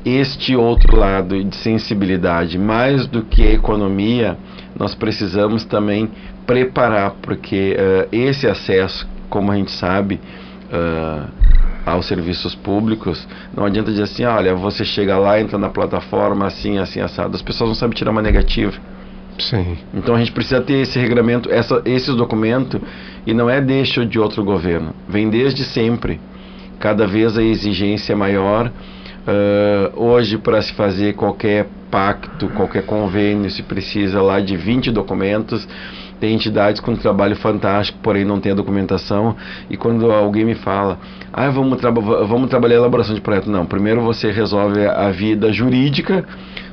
[0.04, 4.36] este outro lado de sensibilidade, mais do que economia,
[4.76, 6.10] nós precisamos também
[6.48, 10.20] preparar, porque uh, esse acesso, como a gente sabe,
[11.84, 16.78] aos serviços públicos, não adianta dizer assim, olha, você chega lá, entra na plataforma assim,
[16.78, 17.34] assim, assado.
[17.34, 18.72] As pessoas não sabem tirar uma negativa.
[19.38, 19.76] Sim.
[19.94, 22.80] Então a gente precisa ter esse regulamento, essa, esses documentos,
[23.26, 26.20] e não é deixa de outro governo, vem desde sempre.
[26.78, 28.70] Cada vez a exigência é maior.
[29.22, 35.68] Uh, hoje, para se fazer qualquer pacto, qualquer convênio, se precisa lá de 20 documentos.
[36.22, 39.34] Tem entidades com trabalho fantástico, porém não tem a documentação.
[39.68, 40.96] E quando alguém me fala,
[41.32, 43.66] ah, vamos, tra vamos trabalhar a elaboração de projeto, não.
[43.66, 46.24] Primeiro você resolve a vida jurídica,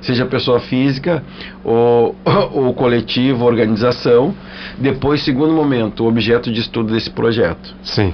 [0.01, 1.23] seja pessoa física
[1.63, 2.15] ou,
[2.53, 4.33] ou coletivo, organização.
[4.77, 7.75] Depois, segundo momento, o objeto de estudo desse projeto.
[7.83, 8.13] Sim.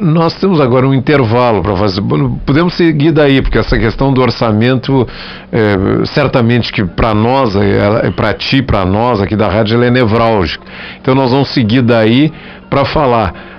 [0.00, 2.02] Nós temos agora um intervalo para fazer.
[2.44, 5.06] Podemos seguir daí, porque essa questão do orçamento,
[5.52, 9.90] é, certamente que para nós, é, para ti, para nós aqui da rádio, ela é
[9.90, 10.64] nevrálgica.
[11.00, 12.32] Então nós vamos seguir daí
[12.68, 13.56] para falar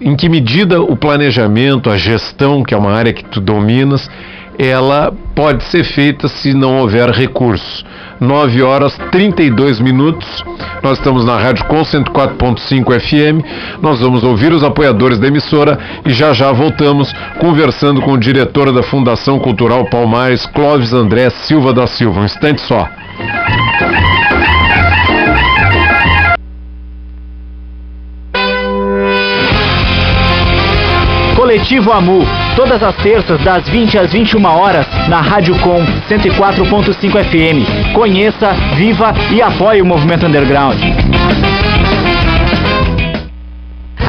[0.00, 4.10] em que medida o planejamento, a gestão, que é uma área que tu dominas,
[4.58, 7.84] ela pode ser feita se não houver recursos.
[8.20, 10.44] 9 horas 32 minutos.
[10.82, 13.44] Nós estamos na Rádio Com 104.5 FM.
[13.82, 18.72] Nós vamos ouvir os apoiadores da emissora e já já voltamos conversando com o diretor
[18.72, 22.20] da Fundação Cultural Palmares, Clóvis André Silva da Silva.
[22.20, 22.88] Um instante só.
[31.36, 37.92] Coletivo Amu, todas as terças das 20 às 21 horas na Rádio Com 104.5 FM.
[37.92, 40.78] Conheça, viva e apoie o movimento underground.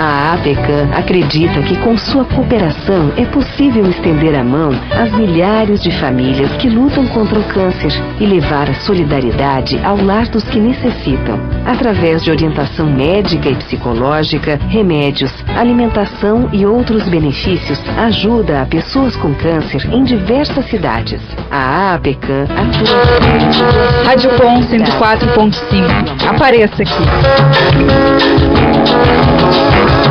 [0.08, 5.90] A APECAM acredita que com sua cooperação é possível estender a mão às milhares de
[6.00, 11.40] famílias que lutam contra o câncer e levar a solidariedade ao lar dos que necessitam.
[11.66, 19.34] Através de orientação médica e psicológica, remédios, alimentação e outros benefícios, ajuda a pessoas com
[19.34, 21.20] câncer em diversas cidades.
[21.50, 24.06] A APECAM atua.
[24.06, 26.30] Rádio Com 104.5.
[26.30, 27.06] Apareça aqui.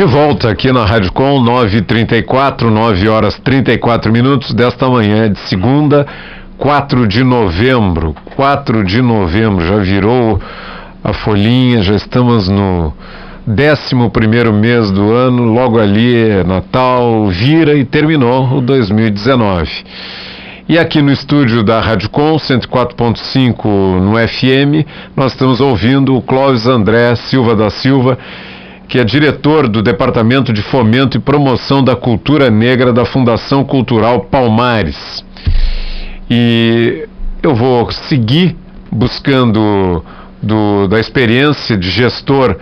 [0.00, 6.06] De volta aqui na Rádio Com, 9h34, 9 horas 34 minutos desta manhã de segunda,
[6.56, 8.16] 4 de novembro.
[8.34, 10.40] 4 de novembro, já virou
[11.04, 12.94] a folhinha, já estamos no
[13.46, 19.70] 11 mês do ano, logo ali é Natal, vira e terminou o 2019.
[20.66, 23.66] E aqui no estúdio da Rádio Com 104.5
[24.00, 28.16] no FM, nós estamos ouvindo o Clóvis André Silva da Silva
[28.90, 34.22] que é diretor do Departamento de Fomento e Promoção da Cultura Negra da Fundação Cultural
[34.22, 35.24] Palmares.
[36.28, 37.06] E
[37.40, 38.56] eu vou seguir
[38.90, 40.04] buscando
[40.42, 42.56] do, da experiência de gestor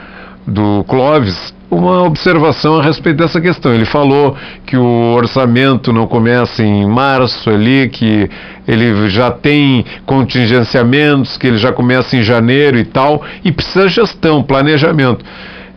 [0.47, 3.73] do Clóvis uma observação a respeito dessa questão.
[3.73, 4.37] Ele falou
[4.67, 8.29] que o orçamento não começa em março ali, que
[8.67, 14.43] ele já tem contingenciamentos, que ele já começa em janeiro e tal, e precisa gestão,
[14.43, 15.25] planejamento.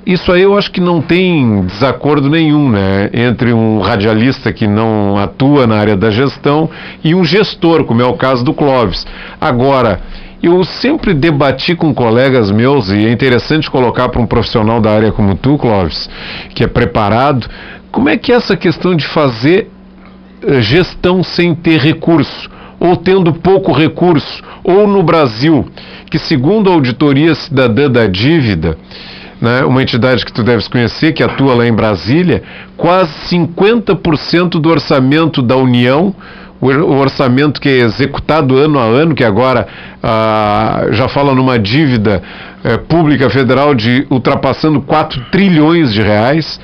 [0.06, 5.16] Isso aí eu acho que não tem desacordo nenhum, né, entre um radialista que não
[5.18, 6.70] atua na área da gestão
[7.04, 9.06] e um gestor, como é o caso do Clóvis.
[9.40, 10.02] Agora,
[10.42, 15.12] eu sempre debati com colegas meus, e é interessante colocar para um profissional da área
[15.12, 16.10] como tu, Clóvis,
[16.56, 17.48] que é preparado,
[17.92, 19.70] como é que é essa questão de fazer
[20.42, 25.68] eh, gestão sem ter recurso, ou tendo pouco recurso, ou no Brasil,
[26.10, 28.76] que segundo a Auditoria Cidadã da Dívida,
[29.42, 32.44] né, uma entidade que tu deves conhecer, que atua lá em Brasília,
[32.78, 36.16] quase 50% do orçamento da União,
[36.62, 39.68] o orçamento que é executado ano a ano, que agora
[40.04, 42.22] ah, já fala numa dívida
[42.64, 46.60] eh, pública federal de ultrapassando 4 trilhões de reais.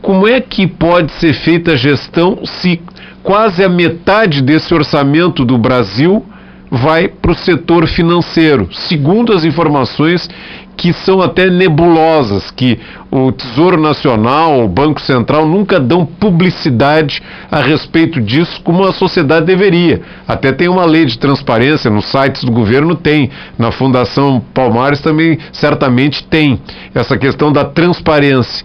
[0.00, 2.80] Como é que pode ser feita a gestão se
[3.24, 6.24] quase a metade desse orçamento do Brasil
[6.70, 10.28] vai para o setor financeiro, segundo as informações
[10.76, 12.78] que são até nebulosas, que
[13.10, 19.46] o Tesouro Nacional, o Banco Central nunca dão publicidade a respeito disso como a sociedade
[19.46, 20.02] deveria.
[20.26, 25.38] Até tem uma lei de transparência nos sites do governo tem, na Fundação Palmares também
[25.52, 26.60] certamente tem
[26.94, 28.64] essa questão da transparência.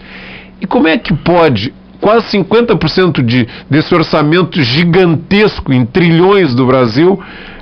[0.62, 7.19] E como é que pode quase 50% de, desse orçamento gigantesco em trilhões do Brasil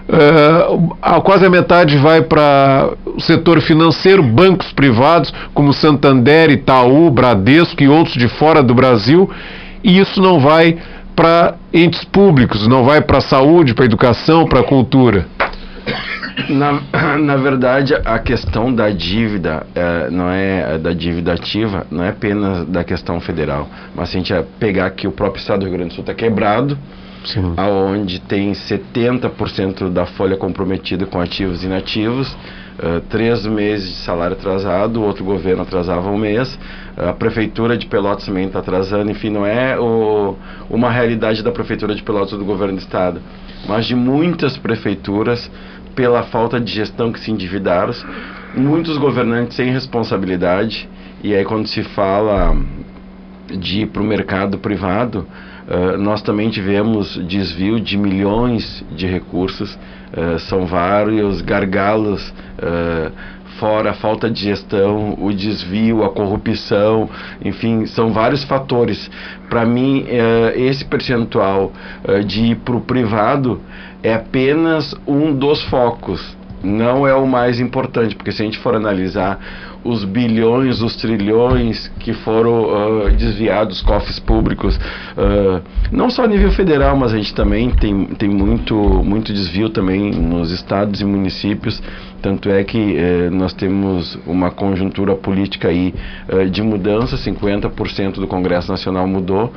[0.10, 7.84] Uh, quase a metade vai para o setor financeiro, bancos privados como Santander, Itaú, Bradesco
[7.84, 9.30] e outros de fora do Brasil,
[9.84, 10.78] e isso não vai
[11.14, 15.28] para entes públicos, não vai para a saúde, para a educação, para a cultura.
[16.50, 16.82] Na,
[17.18, 22.68] na verdade, a questão da dívida é, não é da dívida ativa, não é apenas
[22.68, 25.90] da questão federal, mas se a gente pegar que o próprio Estado do Rio Grande
[25.90, 26.78] do Sul está quebrado,
[27.26, 27.54] Sim.
[27.58, 34.36] aonde tem 70% da folha comprometida com ativos e inativos, uh, três meses de salário
[34.36, 36.58] atrasado, o outro governo atrasava um mês,
[36.96, 40.36] a prefeitura de Pelotas também está atrasando, enfim, não é o,
[40.70, 43.22] uma realidade da prefeitura de Pelotas ou do governo do estado,
[43.68, 45.52] mas de muitas prefeituras
[45.98, 47.92] pela falta de gestão que se endividaram,
[48.56, 50.88] muitos governantes sem responsabilidade,
[51.24, 52.56] e aí quando se fala
[53.48, 55.28] de ir para o mercado privado,
[55.68, 63.12] uh, nós também tivemos desvio de milhões de recursos, uh, são vários gargalos, uh,
[63.60, 67.10] fora a falta de gestão, o desvio, a corrupção,
[67.44, 69.10] enfim, são vários fatores.
[69.50, 70.06] Para mim,
[70.54, 71.72] esse percentual
[72.28, 73.60] de ir para o privado
[74.08, 78.74] é apenas um dos focos não é o mais importante, porque se a gente for
[78.74, 79.38] analisar
[79.84, 85.62] os bilhões, os trilhões que foram uh, desviados dos cofres públicos, uh,
[85.92, 90.12] não só a nível federal, mas a gente também tem, tem muito, muito desvio também
[90.12, 91.82] nos estados e municípios,
[92.22, 95.94] tanto é que uh, nós temos uma conjuntura política aí
[96.32, 99.54] uh, de mudança, 50% do Congresso Nacional mudou,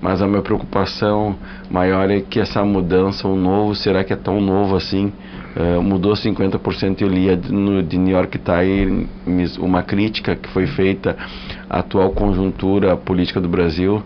[0.00, 1.36] mas a minha preocupação
[1.70, 5.12] maior é que essa mudança, o novo, será que é tão novo assim?
[5.56, 7.00] Uh, mudou 50%.
[7.00, 11.16] Eu li no de New York Times uma crítica que foi feita
[11.70, 14.02] à atual conjuntura política do Brasil.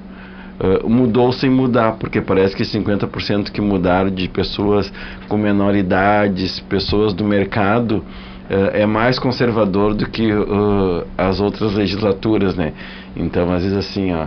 [0.61, 4.93] Uh, mudou sem mudar, porque parece que 50% que mudaram de pessoas
[5.27, 8.05] com menor idade, pessoas do mercado,
[8.51, 10.29] uh, é mais conservador do que
[11.17, 12.75] as outras legislaturas, né?
[13.17, 14.27] Então, às vezes assim, ó,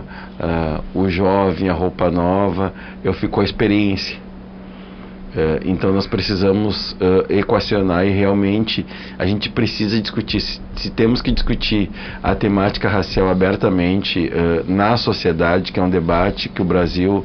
[0.92, 4.16] o jovem, a roupa nova, eu fico com a experiência.
[5.34, 8.84] É, então nós precisamos uh, equacionar e realmente
[9.18, 10.40] a gente precisa discutir.
[10.40, 11.90] Se, se, temos que discutir
[12.22, 17.24] a temática racial abertamente uh, na sociedade que é um debate que o Brasil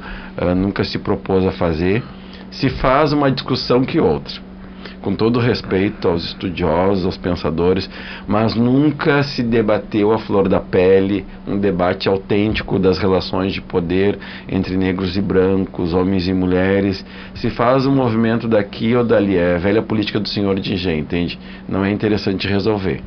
[0.56, 2.04] nunca se propôs a fazer
[2.52, 4.47] se faz uma discussão que outra
[5.02, 7.90] com todo respeito aos estudiosos, aos pensadores,
[8.28, 14.18] mas nunca se debateu a flor da pele um debate autêntico das relações de poder
[14.50, 17.06] entre negros e brancos, homens e mulheres.
[17.36, 21.00] Se faz um movimento daqui ou dali, é a velha política do senhor de engenho,
[21.00, 21.40] entende?
[21.68, 23.02] Não é interessante resolver.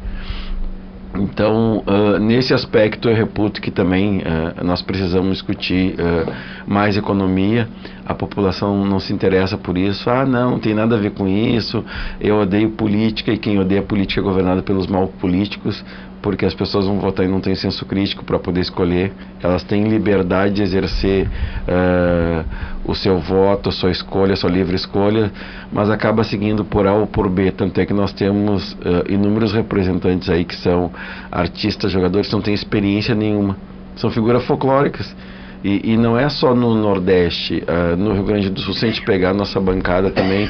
[1.14, 6.32] Então, uh, nesse aspecto, eu reputo que também uh, nós precisamos discutir uh,
[6.66, 7.68] mais economia.
[8.06, 10.08] A população não se interessa por isso.
[10.08, 11.84] Ah, não, não tem nada a ver com isso.
[12.20, 15.84] Eu odeio política e quem odeia política é governada pelos mal políticos
[16.22, 19.12] porque as pessoas vão votar e não têm senso crítico para poder escolher.
[19.42, 22.44] Elas têm liberdade de exercer uh,
[22.84, 25.32] o seu voto, a sua escolha, a sua livre escolha,
[25.72, 27.50] mas acaba seguindo por A ou por B.
[27.52, 30.90] Tanto é que nós temos uh, inúmeros representantes aí que são
[31.30, 33.56] artistas, jogadores que não têm experiência nenhuma.
[33.96, 35.14] São figuras folclóricas
[35.62, 38.88] e, e, não é só no Nordeste, uh, no Rio Grande do Sul, se a
[38.88, 40.48] gente pegar a nossa bancada também,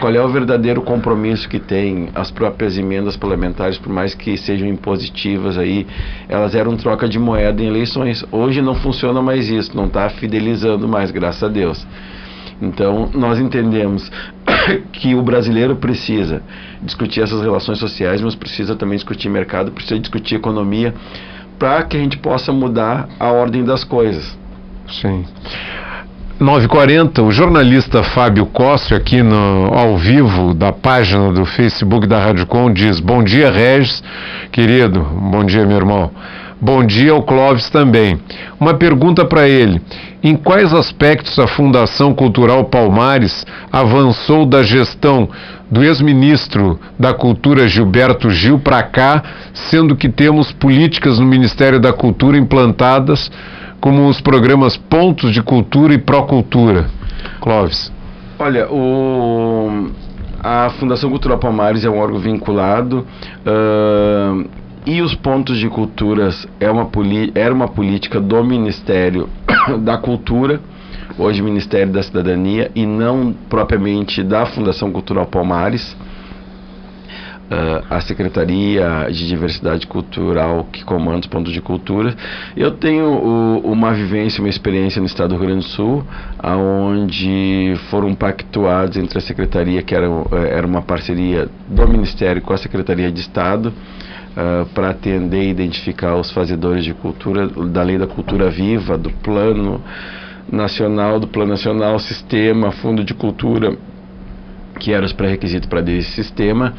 [0.00, 4.68] qual é o verdadeiro compromisso que tem as próprias emendas parlamentares, por mais que sejam
[4.68, 5.86] impositivas aí,
[6.28, 8.22] elas eram troca de moeda em eleições.
[8.30, 11.86] Hoje não funciona mais isso, não está fidelizando mais, graças a Deus.
[12.60, 14.10] Então, nós entendemos
[14.92, 16.42] que o brasileiro precisa
[16.82, 20.94] discutir essas relações sociais, mas precisa também discutir mercado, precisa discutir economia,
[21.58, 24.39] para que a gente possa mudar a ordem das coisas.
[24.90, 25.24] Sim.
[26.40, 32.46] 9h40, o jornalista Fábio Costa, aqui no, ao vivo da página do Facebook da Rádio
[32.46, 34.02] Com, diz: Bom dia, Regis,
[34.50, 35.02] querido.
[35.02, 36.10] Bom dia, meu irmão.
[36.58, 38.18] Bom dia ao Clóvis também.
[38.58, 39.80] Uma pergunta para ele:
[40.22, 45.28] Em quais aspectos a Fundação Cultural Palmares avançou da gestão
[45.70, 49.22] do ex-ministro da Cultura Gilberto Gil para cá,
[49.52, 53.30] sendo que temos políticas no Ministério da Cultura implantadas?
[53.80, 56.90] Como os programas Pontos de Cultura e Procultura.
[57.40, 57.92] Clóvis.
[58.38, 59.90] Olha, o,
[60.42, 63.06] A Fundação Cultural Palmares é um órgão vinculado
[63.46, 64.48] uh,
[64.86, 66.88] e os pontos de culturas é uma
[67.34, 69.28] era uma política do Ministério
[69.80, 70.60] da Cultura,
[71.18, 75.94] hoje Ministério da Cidadania, e não propriamente da Fundação Cultural Palmares.
[77.50, 82.14] Uh, a Secretaria de Diversidade Cultural que comanda os pontos de cultura.
[82.56, 86.04] Eu tenho o, uma vivência, uma experiência no estado do Rio Grande do Sul,
[86.44, 92.52] onde foram pactuados entre a Secretaria, que era, eh, era uma parceria do Ministério com
[92.52, 97.98] a Secretaria de Estado, uh, para atender e identificar os fazedores de cultura, da Lei
[97.98, 99.82] da Cultura Viva, do Plano
[100.52, 103.76] Nacional, do Plano Nacional, Sistema, Fundo de Cultura,
[104.78, 106.74] que eram os pré-requisitos para esse sistema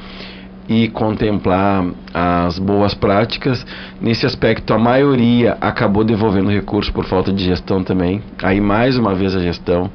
[0.71, 3.65] e contemplar as boas práticas.
[3.99, 8.23] Nesse aspecto, a maioria acabou devolvendo recurso por falta de gestão também.
[8.41, 9.91] Aí, mais uma vez, a gestão.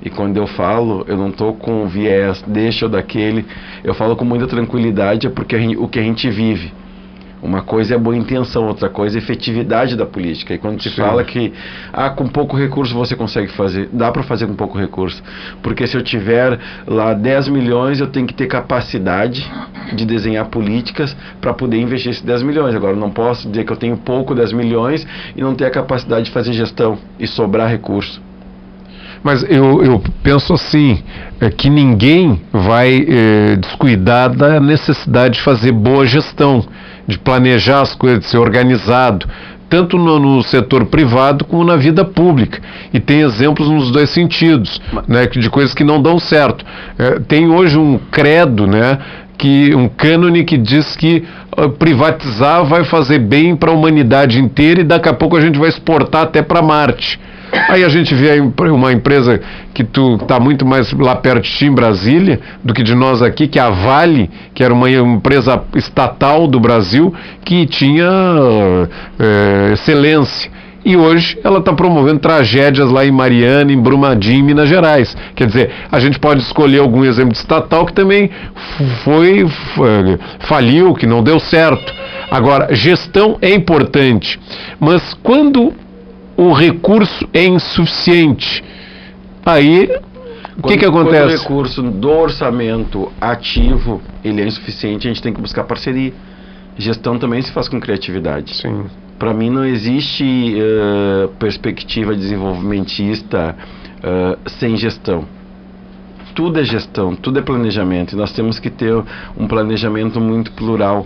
[0.00, 3.44] E quando eu falo, eu não estou com viés, deixa ou daquele.
[3.82, 6.72] Eu falo com muita tranquilidade, é porque gente, o que a gente vive.
[7.42, 10.52] Uma coisa é boa intenção, outra coisa é efetividade da política.
[10.52, 10.96] E quando se Sim.
[10.96, 11.52] fala que
[11.92, 15.22] ah, com pouco recurso você consegue fazer, dá para fazer com pouco recurso.
[15.62, 19.50] Porque se eu tiver lá 10 milhões, eu tenho que ter capacidade
[19.94, 22.74] de desenhar políticas para poder investir esses 10 milhões.
[22.74, 26.26] Agora, não posso dizer que eu tenho pouco 10 milhões e não ter a capacidade
[26.26, 28.20] de fazer gestão e sobrar recurso.
[29.22, 31.02] Mas eu, eu penso assim,
[31.40, 36.64] é que ninguém vai é, descuidar da necessidade de fazer boa gestão
[37.06, 39.26] de planejar as coisas, de ser organizado,
[39.68, 42.60] tanto no, no, setor privado como na vida pública.
[42.92, 46.64] E tem exemplos nos dois sentidos, né, de coisas que não dão certo.
[46.98, 48.98] É, tem hoje um credo, né,
[49.40, 51.24] que um cânone que diz que
[51.56, 55.58] uh, privatizar vai fazer bem para a humanidade inteira e daqui a pouco a gente
[55.58, 57.18] vai exportar até para Marte.
[57.68, 59.40] Aí a gente vê uma empresa
[59.74, 63.22] que tu está muito mais lá perto de ti, em Brasília, do que de nós
[63.22, 67.12] aqui, que é a Vale, que era uma empresa estatal do Brasil,
[67.44, 68.08] que tinha
[69.18, 70.50] é, excelência.
[70.84, 75.14] E hoje ela está promovendo tragédias lá em Mariana, em Brumadinho, em Minas Gerais.
[75.34, 78.30] Quer dizer, a gente pode escolher algum exemplo de estatal que também
[79.04, 81.92] foi, foi faliu, que não deu certo.
[82.30, 84.40] Agora, gestão é importante,
[84.78, 85.74] mas quando
[86.40, 88.64] o recurso é insuficiente.
[89.44, 89.90] Aí,
[90.56, 91.18] o que, que acontece?
[91.18, 96.14] Quando o recurso do orçamento ativo ele é insuficiente, a gente tem que buscar parceria.
[96.78, 98.56] Gestão também se faz com criatividade.
[98.56, 98.86] Sim.
[99.18, 103.54] Para mim não existe uh, perspectiva desenvolvimentista
[103.98, 105.26] uh, sem gestão.
[106.34, 108.14] Tudo é gestão, tudo é planejamento.
[108.14, 108.94] E nós temos que ter
[109.36, 111.04] um planejamento muito plural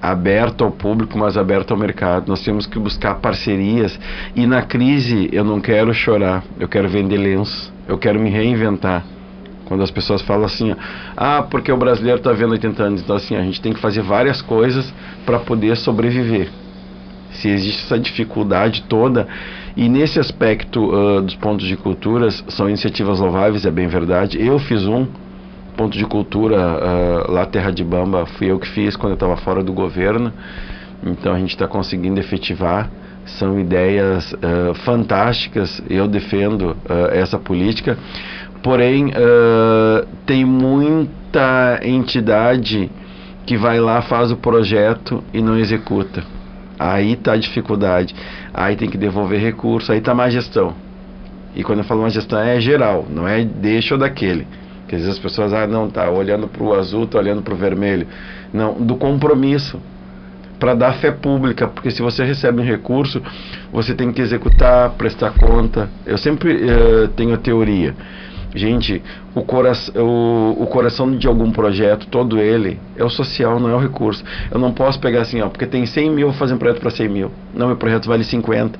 [0.00, 2.28] aberto ao público, mas aberto ao mercado.
[2.28, 3.98] Nós temos que buscar parcerias
[4.34, 9.04] e na crise eu não quero chorar, eu quero vender lenço, eu quero me reinventar.
[9.66, 10.74] Quando as pessoas falam assim,
[11.16, 14.00] ah, porque o brasileiro está vendo 80 anos, então assim, a gente tem que fazer
[14.00, 14.92] várias coisas
[15.24, 16.48] para poder sobreviver.
[17.32, 19.26] Se existe essa dificuldade toda,
[19.76, 24.40] e nesse aspecto uh, dos pontos de culturas, são iniciativas louváveis, é bem verdade.
[24.40, 25.06] Eu fiz um,
[25.76, 29.36] ponto de cultura uh, lá Terra de Bamba fui eu que fiz quando eu estava
[29.36, 30.32] fora do governo.
[31.04, 32.90] Então a gente está conseguindo efetivar.
[33.26, 35.82] São ideias uh, fantásticas.
[35.90, 37.98] Eu defendo uh, essa política.
[38.62, 39.12] Porém,
[40.24, 42.90] tem muita entidade
[43.44, 46.24] que vai lá, faz o projeto e não executa.
[46.76, 48.12] Aí está a dificuldade.
[48.52, 50.74] Aí tem que devolver recurso, aí está má gestão.
[51.54, 54.48] E quando eu falo má gestão é geral, não é deixa ou daquele.
[54.88, 57.54] Que às vezes as pessoas, ah, não, tá olhando para o azul, tá olhando para
[57.54, 58.06] o vermelho.
[58.52, 59.80] Não, do compromisso
[60.58, 63.22] para dar fé pública, porque se você recebe um recurso,
[63.72, 65.88] você tem que executar, prestar conta.
[66.06, 67.94] Eu sempre uh, tenho teoria.
[68.54, 69.02] Gente,
[69.34, 73.74] o, cora o, o, coração de algum projeto, todo ele, é o social, não é
[73.74, 74.24] o recurso.
[74.50, 76.90] Eu não posso pegar assim, ó, porque tem 100 mil, vou fazer um projeto para
[76.90, 77.30] 100 mil.
[77.54, 78.78] Não, meu projeto vale 50.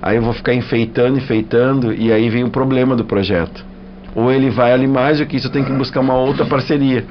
[0.00, 3.64] Aí eu vou ficar enfeitando, enfeitando, e aí vem o problema do projeto
[4.16, 7.04] ou ele vai ali mais do que isso, tem que buscar uma outra parceria.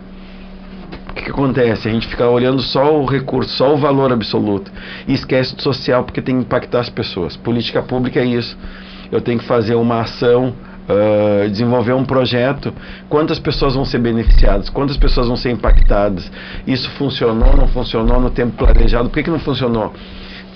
[1.12, 1.88] O que, que, acontece?
[1.88, 4.70] A gente fica olhando só o recurso, só o valor absoluto
[5.08, 7.38] e esquece do social porque tem que impactar as pessoas.
[7.38, 8.58] Política pública é isso.
[9.12, 10.54] Eu tenho que fazer uma ação,
[10.90, 12.74] uh, desenvolver um projeto.
[13.08, 14.68] Quantas pessoas vão ser beneficiadas?
[14.70, 16.30] Quantas pessoas vão ser impactadas?
[16.66, 19.10] Isso funcionou, não funcionou no tempo planejado?
[19.10, 19.94] Por que, que não funcionou?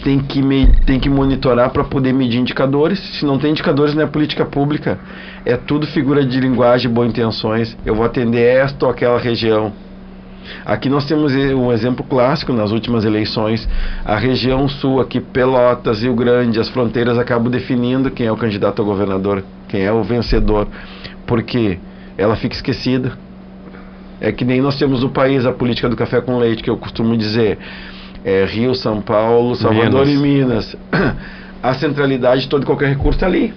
[0.04, 3.00] Tem que, me, tem que monitorar para poder medir indicadores.
[3.18, 5.00] Se não tem indicadores, não é política pública.
[5.45, 7.78] É tudo figura de linguagem, boas intenções.
[7.86, 9.74] Eu vou atender esta ou aquela região.
[10.66, 13.68] Aqui nós temos um exemplo clássico nas últimas eleições.
[14.06, 18.82] A região sul, aqui Pelotas, Rio Grande, as fronteiras acabam definindo quem é o candidato
[18.82, 20.68] a governador, quem é o vencedor.
[21.28, 21.78] Porque
[22.18, 23.14] ela fica esquecida.
[24.22, 26.78] É que nem nós temos no país a política do café com leite, que eu
[26.78, 27.58] costumo dizer.
[28.24, 30.13] É Rio, São Paulo, Salvador Minas.
[30.13, 30.78] e Minas.
[31.63, 33.53] A centralidade de todo e qualquer recurso está ali.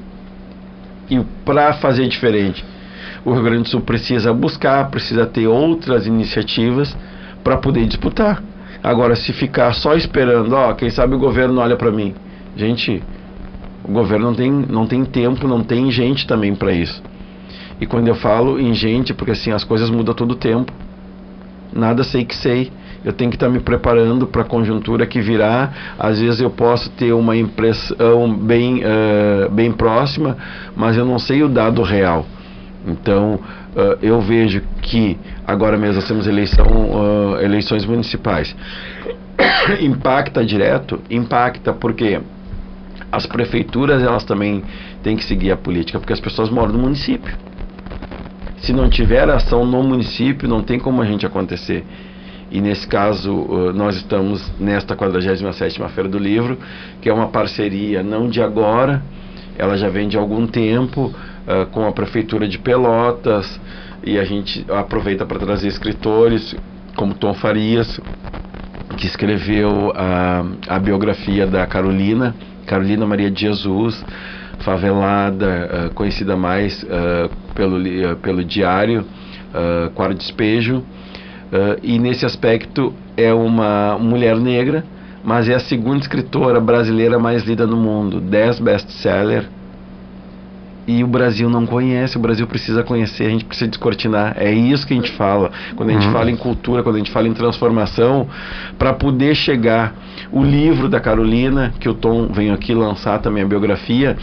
[1.08, 2.64] E para fazer diferente,
[3.24, 6.96] o Rio Grande do Sul precisa buscar, precisa ter outras iniciativas
[7.44, 8.42] para poder disputar.
[8.82, 12.14] Agora, se ficar só esperando, ó, quem sabe o governo olha para mim.
[12.56, 13.02] Gente,
[13.84, 17.02] o governo não tem, não tem tempo, não tem gente também para isso.
[17.80, 20.72] E quando eu falo em gente, porque assim, as coisas mudam todo o tempo.
[21.72, 22.70] Nada sei que sei.
[23.04, 25.70] Eu tenho que estar me preparando para a conjuntura que virá.
[25.98, 30.36] Às vezes eu posso ter uma impressão bem, eh, bem próxima,
[30.76, 32.24] mas eu não sei o dado real.
[32.86, 33.40] Então,
[33.76, 36.66] eh, eu vejo que agora mesmo nós temos eleição,
[37.40, 38.54] eh, eleições municipais.
[39.80, 41.00] impacta direto?
[41.10, 42.20] Impacta porque
[43.10, 44.62] as prefeituras elas também
[45.02, 47.36] têm que seguir a política, porque as pessoas moram no município.
[48.58, 51.84] Se não tiver ação no município, não tem como a gente acontecer.
[52.52, 56.58] E nesse caso, uh, nós estamos nesta 47ª Feira do Livro,
[57.00, 59.02] que é uma parceria não de agora,
[59.56, 63.58] ela já vem de algum tempo uh, com a Prefeitura de Pelotas,
[64.04, 66.54] e a gente aproveita para trazer escritores
[66.94, 67.98] como Tom Farias,
[68.98, 72.34] que escreveu a, a biografia da Carolina,
[72.66, 74.04] Carolina Maria de Jesus,
[74.58, 79.06] favelada, uh, conhecida mais uh, pelo, uh, pelo diário
[79.54, 80.84] uh, Quarto Despejo.
[81.52, 84.84] Uh, e nesse aspecto é uma mulher negra,
[85.22, 89.44] mas é a segunda escritora brasileira mais lida no mundo, 10 best-seller.
[90.88, 94.34] E o Brasil não conhece, o Brasil precisa conhecer, a gente precisa descortinar.
[94.36, 95.52] É isso que a gente fala.
[95.76, 96.12] Quando a gente Uhum.
[96.12, 98.26] fala em cultura, quando a gente fala em transformação,
[98.78, 99.94] para poder chegar.
[100.32, 104.16] O livro da Carolina, que o Tom veio aqui lançar também a biografia,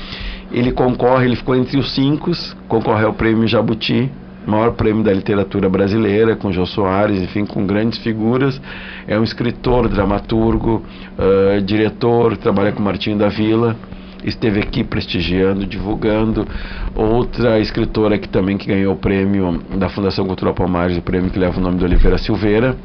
[0.52, 2.32] ele concorre, ele ficou entre os cinco,
[2.68, 4.12] concorre ao prêmio Jabuti,
[4.50, 8.60] maior prêmio da literatura brasileira, com Jô Soares, enfim, com grandes figuras.
[9.08, 10.84] É um escritor, dramaturgo,
[11.18, 13.76] ah, diretor, trabalha com Martinho da Vila.
[14.24, 16.46] Esteve aqui prestigiando, divulgando.
[16.94, 21.40] Outra escritora que também que ganhou o prêmio da Fundação Cultural Palmares, o prêmio que
[21.40, 22.76] leva o nome de Oliveira Silveira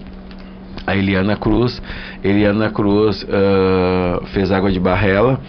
[0.87, 1.81] a Eliana Cruz.
[2.23, 5.41] Eliana Cruz ah, fez Água de Barrela,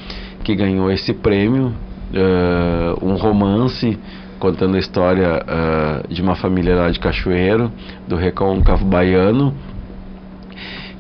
[0.44, 1.74] que ganhou esse prêmio,
[2.14, 3.98] ah, um romance
[4.40, 7.72] contando a história ah, de uma família lá de Cachoeiro,
[8.08, 9.54] do Recôncavo Baiano.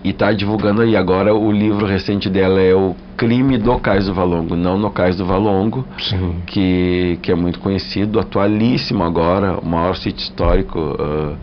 [0.04, 4.14] E está divulgando aí agora o livro recente dela é o Crime do Cais do
[4.14, 6.36] Valongo, não no Cais do Valongo Sim.
[6.46, 11.34] que, que é muito conhecido, atualíssimo agora, o maior sítio histórico ah,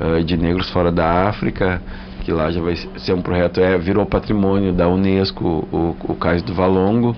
[0.00, 1.82] ah, de negros fora da África,
[2.24, 6.42] que lá já vai ser um projeto, é, virou patrimônio da Unesco, o, o Cais
[6.42, 7.14] do Valongo,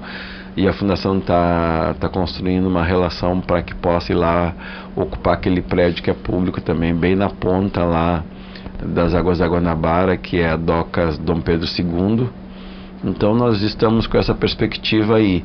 [0.59, 4.53] e a fundação está tá construindo uma relação para que possa ir lá
[4.97, 8.25] ocupar aquele prédio que é público também, bem na ponta lá
[8.83, 12.29] das Águas da Guanabara, que é a Docas Dom Pedro II.
[13.05, 15.45] Então nós estamos com essa perspectiva aí.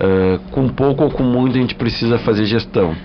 [0.00, 2.96] Uh, com pouco ou com muito a gente precisa fazer gestão.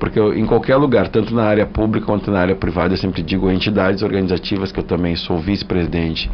[0.00, 3.22] Porque eu, em qualquer lugar, tanto na área pública quanto na área privada, eu sempre
[3.22, 6.30] digo entidades organizativas, que eu também sou vice-presidente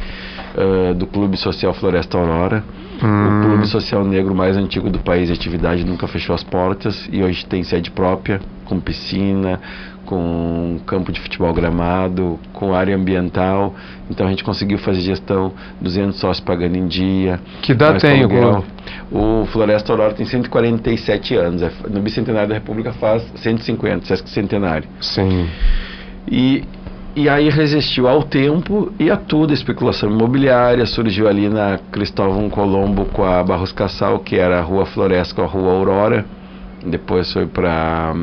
[0.54, 2.62] uh, do Clube Social Floresta Aurora.
[3.02, 3.40] Hum.
[3.40, 7.22] O Clube Social Negro mais antigo do país, a atividade nunca fechou as portas e
[7.22, 9.60] hoje tem sede própria, com piscina,
[10.06, 13.74] com campo de futebol gramado, com área ambiental.
[14.10, 17.40] Então a gente conseguiu fazer gestão, 200 sócios pagando em dia.
[17.62, 18.64] Que mais tem o clube?
[19.10, 21.62] O Floresta Aurora tem 147 anos.
[21.62, 24.88] é- No Bicentenário da República faz 150, Sesc Centenário.
[25.00, 25.48] Sim.
[26.30, 26.64] E,
[27.14, 30.86] e aí resistiu ao tempo e a tudo, especulação imobiliária.
[30.86, 35.42] Surgiu ali na Cristóvão Colombo com a Barros Cassal, que era a Rua Floresta com
[35.42, 36.24] a Rua Aurora.
[36.84, 38.14] Depois foi para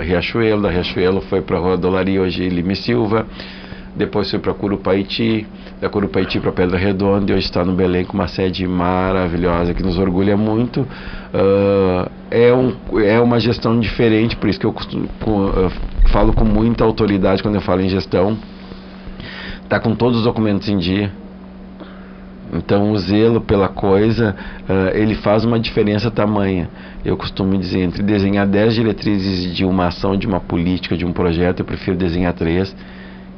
[0.00, 3.26] Riachuelo, da Riachuelo foi para a Rua Dolaria, hoje Lime Silva.
[3.94, 5.46] Depois foi para Curupaiti,
[5.80, 9.82] da Curupaiti para Pedra Redonda e hoje está no Belém com uma sede maravilhosa que
[9.82, 10.86] nos orgulha muito.
[11.34, 15.70] Ah, é, um, é uma gestão diferente, por isso que eu costumo, com, ah,
[16.10, 18.38] falo com muita autoridade quando eu falo em gestão.
[19.64, 21.10] Está com todos os documentos em dia.
[22.52, 24.36] Então o zelo pela coisa,
[24.68, 26.70] ah, ele faz uma diferença tamanha.
[27.04, 31.12] Eu costumo dizer, entre desenhar 10 diretrizes de uma ação, de uma política, de um
[31.12, 32.72] projeto, eu prefiro desenhar três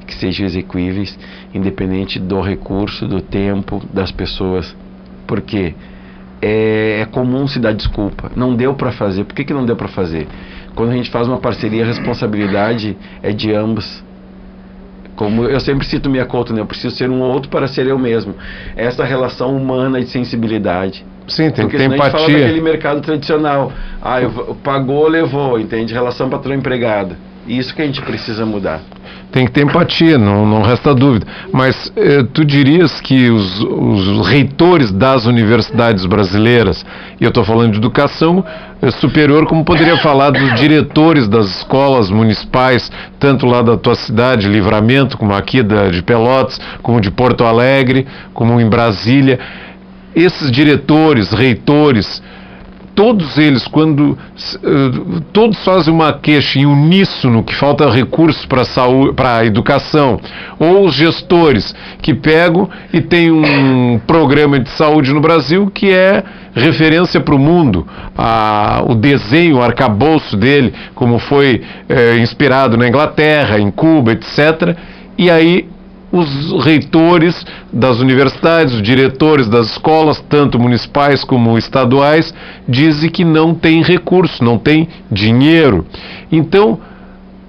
[0.07, 1.19] que sejam execuíveis,
[1.55, 4.75] independente do recurso, do tempo, das pessoas.
[5.27, 5.75] Porque
[6.41, 8.31] é, é comum se dar desculpa.
[8.35, 9.25] Não deu para fazer.
[9.25, 10.27] Por que, que não deu para fazer?
[10.75, 14.03] Quando a gente faz uma parceria, a responsabilidade é de ambos.
[15.15, 16.61] Como eu sempre cito minha conta, né?
[16.61, 18.35] Eu preciso ser um outro para ser eu mesmo.
[18.75, 21.05] Essa relação humana de sensibilidade.
[21.29, 22.63] Sim, tem que Porque ter senão a gente fala daquele empatia.
[22.63, 23.73] mercado tradicional.
[24.01, 25.93] Ah, eu, pagou, levou, entende?
[25.95, 27.15] Relação patrão-empregado.
[27.47, 28.81] Isso que a gente precisa mudar.
[29.33, 31.27] Tem que ter empatia, não, não resta dúvida.
[31.53, 36.85] Mas eh, tu dirias que os, os, reitores das universidades brasileiras,
[37.19, 38.45] e eu estou falando de educação
[38.81, 44.49] eh, superior, como poderia falar dos diretores das escolas municipais, tanto lá da tua cidade,
[44.49, 49.41] Livramento, como aqui da, de Pelotas, como de Porto Alegre, como em Brasília.
[50.15, 52.23] Esses diretores, reitores,
[52.95, 59.15] todos eles, quando uh, todos fazem uma queixa em uníssono que falta recursos para saúde,
[59.15, 60.21] para a educação,
[60.59, 66.23] ou os gestores que pegam e tem um programa de saúde no Brasil que é
[66.55, 67.87] referência para o mundo,
[68.17, 74.77] a, o desenho, o arcabouço dele, como foi eh, inspirado na Inglaterra, em Cuba, etc.
[75.17, 75.67] E aí
[76.13, 82.35] os reitores das universidades, os diretores das escolas, tanto municipais como estaduais,
[82.69, 85.87] dizem que não tem recurso, não tem dinheiro.
[86.31, 86.79] Então,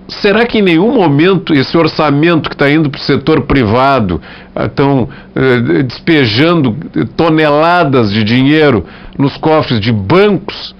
[0.07, 4.21] será que em nenhum momento esse orçamento que está indo para o setor privado,
[4.55, 6.77] estão eh, despejando
[7.17, 8.85] toneladas de dinheiro
[9.17, 10.73] nos cofres de bancos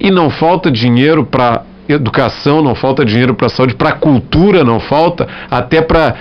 [0.00, 1.62] e não falta dinheiro para
[1.94, 6.14] educação, não falta dinheiro para saúde, para cultura não falta, até para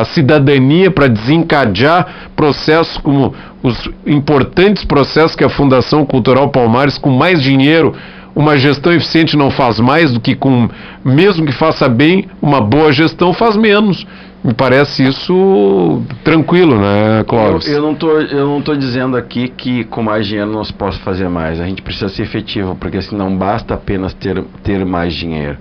[0.00, 7.10] a cidadania, para desencadear processos como os importantes processos que a Fundação Cultural Palmares, com
[7.10, 7.94] mais dinheiro,
[8.34, 10.68] uma gestão eficiente não faz mais do que com,
[11.04, 14.06] mesmo que faça bem, uma boa gestão faz menos.
[14.42, 17.66] Me parece isso tranquilo, né, Clóvis?
[17.66, 20.98] Eu, eu, não tô, eu não estou dizendo aqui que com mais dinheiro se possa
[21.00, 21.60] fazer mais.
[21.60, 25.58] A gente precisa ser efetivo, porque assim, não basta apenas ter, ter mais dinheiro.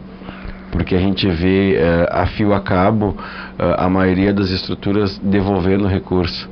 [0.71, 3.17] Porque a gente vê uh, a fio a cabo
[3.57, 6.47] uh, a maioria das estruturas devolvendo recurso.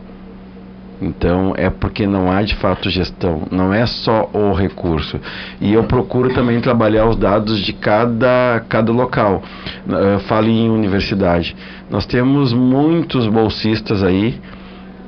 [1.01, 5.19] Então é porque não há de fato gestão, não é só o recurso.
[5.59, 9.43] E eu procuro também trabalhar os dados de cada, cada local.
[9.85, 11.55] Uh, fale em universidade.
[11.89, 14.39] Nós temos muitos bolsistas aí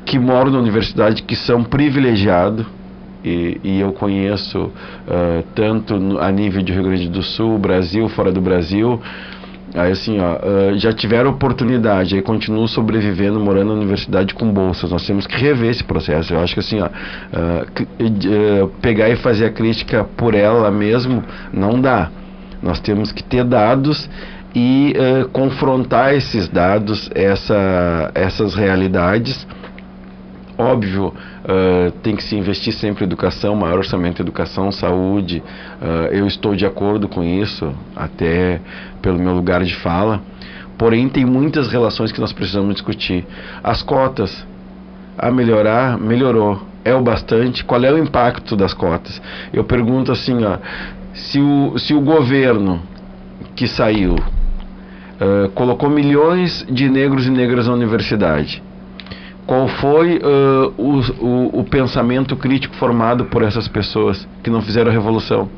[0.05, 2.65] que moram na universidade que são privilegiados.
[3.25, 8.31] E, e eu conheço uh, tanto a nível de Rio Grande do Sul, Brasil, fora
[8.31, 9.01] do Brasil,
[9.73, 14.91] Aí assim, ó, uh, já tiveram oportunidade, aí continuam sobrevivendo, morando na universidade com bolsas.
[14.91, 16.33] Nós temos que rever esse processo.
[16.33, 21.23] Eu acho que assim, ó, uh, uh, pegar e fazer a crítica por ela mesmo
[21.53, 22.09] não dá.
[22.61, 24.09] Nós temos que ter dados
[24.55, 24.95] e
[25.31, 29.45] confrontar esses dados, essa, essas realidades
[30.57, 31.13] Óbvio,
[31.47, 35.41] uh, tem que se investir sempre em educação, maior orçamento em educação, saúde.
[35.81, 38.59] Uh, eu estou de acordo com isso, até
[39.01, 40.21] pelo meu lugar de fala.
[40.77, 43.25] Porém, tem muitas relações que nós precisamos discutir.
[43.63, 44.45] As cotas,
[45.17, 46.61] a melhorar, melhorou.
[46.85, 47.63] É o bastante?
[47.63, 49.21] Qual é o impacto das cotas?
[49.51, 50.57] Eu pergunto assim, ó,
[51.13, 52.81] se o, se o governo
[53.55, 58.61] que saiu uh, colocou milhões de negros e negras na universidade,
[59.47, 64.91] qual foi uh, o, o, o, pensamento crítico formado por essas pessoas que não fizeram
[64.91, 65.49] a revolução.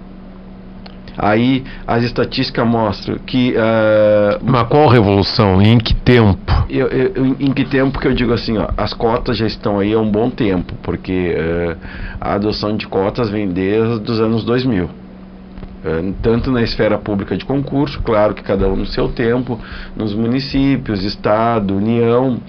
[1.17, 3.53] Aí as estatísticas mostram que.
[3.53, 5.61] Uh, Mas qual revolução?
[5.61, 6.39] E em que tempo?
[6.69, 9.91] Eu, eu, em que tempo que eu digo assim, ó, as cotas já estão aí
[9.91, 11.77] há um bom tempo, porque uh,
[12.21, 14.85] a adoção de cotas vem desde os anos 2000.
[14.85, 19.59] Uh, tanto na esfera pública de concurso, claro que cada um no seu tempo,
[19.97, 22.39] nos municípios, Estado, União,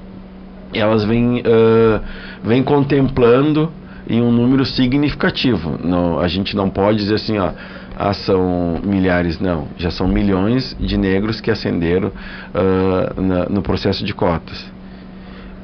[0.72, 2.00] elas vêm, uh,
[2.44, 3.72] vêm contemplando
[4.08, 5.78] em um número significativo.
[5.82, 7.52] Não, a gente não pode dizer assim, ó,
[7.96, 9.68] ah, são milhares, não.
[9.76, 14.58] Já são milhões de negros que ascenderam uh, na, no processo de cotas.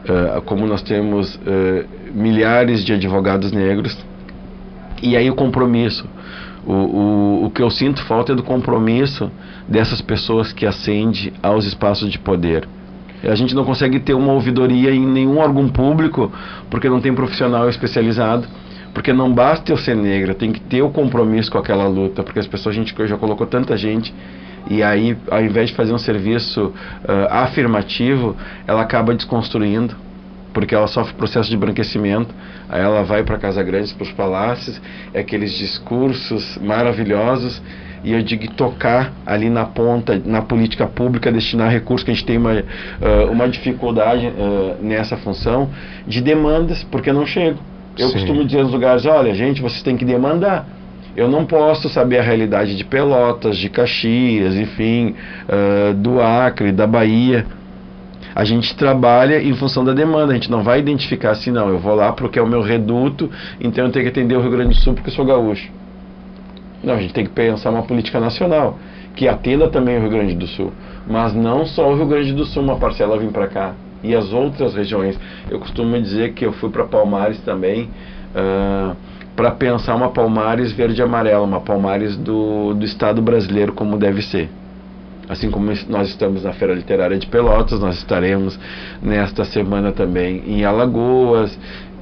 [0.04, 1.38] Uh, como nós temos
[2.14, 3.96] milhares de advogados negros,
[5.02, 6.08] e aí o compromisso.
[6.64, 9.30] O, o, o que eu sinto falta é do compromisso
[9.68, 12.68] dessas pessoas que ascendem aos espaços de poder.
[13.22, 16.32] A gente não consegue ter uma ouvidoria em nenhum órgão público
[16.70, 18.46] porque não tem profissional especializado.
[18.94, 22.38] Porque não basta eu ser negra, tem que ter o compromisso com aquela luta, porque
[22.38, 24.14] as pessoas, a gente já colocou tanta gente
[24.68, 28.36] e aí, ao invés de fazer um serviço uh, afirmativo,
[28.66, 29.94] ela acaba desconstruindo,
[30.52, 32.34] porque ela sofre processo de branquecimento.
[32.68, 34.80] Aí ela vai para Casa Grande, para os palácios,
[35.14, 37.62] é aqueles discursos maravilhosos
[38.06, 42.24] e eu digo tocar ali na ponta, na política pública, destinar recursos, que a gente
[42.24, 45.68] tem uma, uh, uma dificuldade uh, nessa função,
[46.06, 47.58] de demandas, porque não chego.
[47.98, 48.12] Eu Sim.
[48.12, 50.68] costumo dizer nos lugares, olha, gente, vocês têm que demandar.
[51.16, 55.16] Eu não posso saber a realidade de Pelotas, de Caxias, enfim,
[55.48, 57.44] uh, do Acre, da Bahia.
[58.36, 61.80] A gente trabalha em função da demanda, a gente não vai identificar assim, não, eu
[61.80, 63.28] vou lá porque é o meu reduto,
[63.60, 65.68] então eu tenho que atender o Rio Grande do Sul porque eu sou gaúcho.
[66.86, 68.78] Não, a gente tem que pensar uma política nacional
[69.16, 70.72] que atenda também o Rio Grande do Sul.
[71.04, 73.74] Mas não só o Rio Grande do Sul, uma parcela vem para cá.
[74.04, 75.18] E as outras regiões.
[75.50, 77.90] Eu costumo dizer que eu fui para Palmares também
[78.34, 78.94] uh,
[79.34, 84.22] para pensar uma Palmares verde e amarela, uma Palmares do, do Estado brasileiro como deve
[84.22, 84.48] ser.
[85.28, 88.56] Assim como nós estamos na Feira Literária de Pelotas, nós estaremos
[89.02, 91.58] nesta semana também em Alagoas.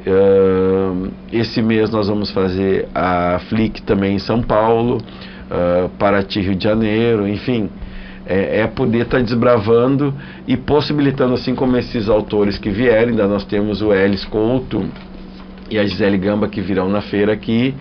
[0.07, 6.55] Uh, esse mês nós vamos fazer a Flick também em São Paulo, uh, Paraty, Rio
[6.55, 7.71] de Janeiro, enfim.
[8.27, 10.15] É, é poder estar tá desbravando
[10.47, 14.89] e possibilitando, assim como esses autores que vierem, ainda nós temos o Elis Couto
[15.71, 17.75] e a Gisele Gamba que virão na feira aqui,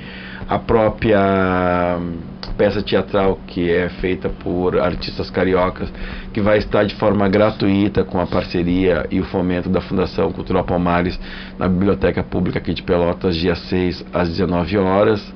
[0.48, 1.98] a própria
[2.58, 5.92] peça teatral que é feita por artistas cariocas,
[6.32, 10.64] que vai estar de forma gratuita com a parceria e o fomento da Fundação Cultural
[10.64, 11.20] Palmares
[11.58, 15.34] na Biblioteca Pública aqui de Pelotas, dia 6 às 19 horas.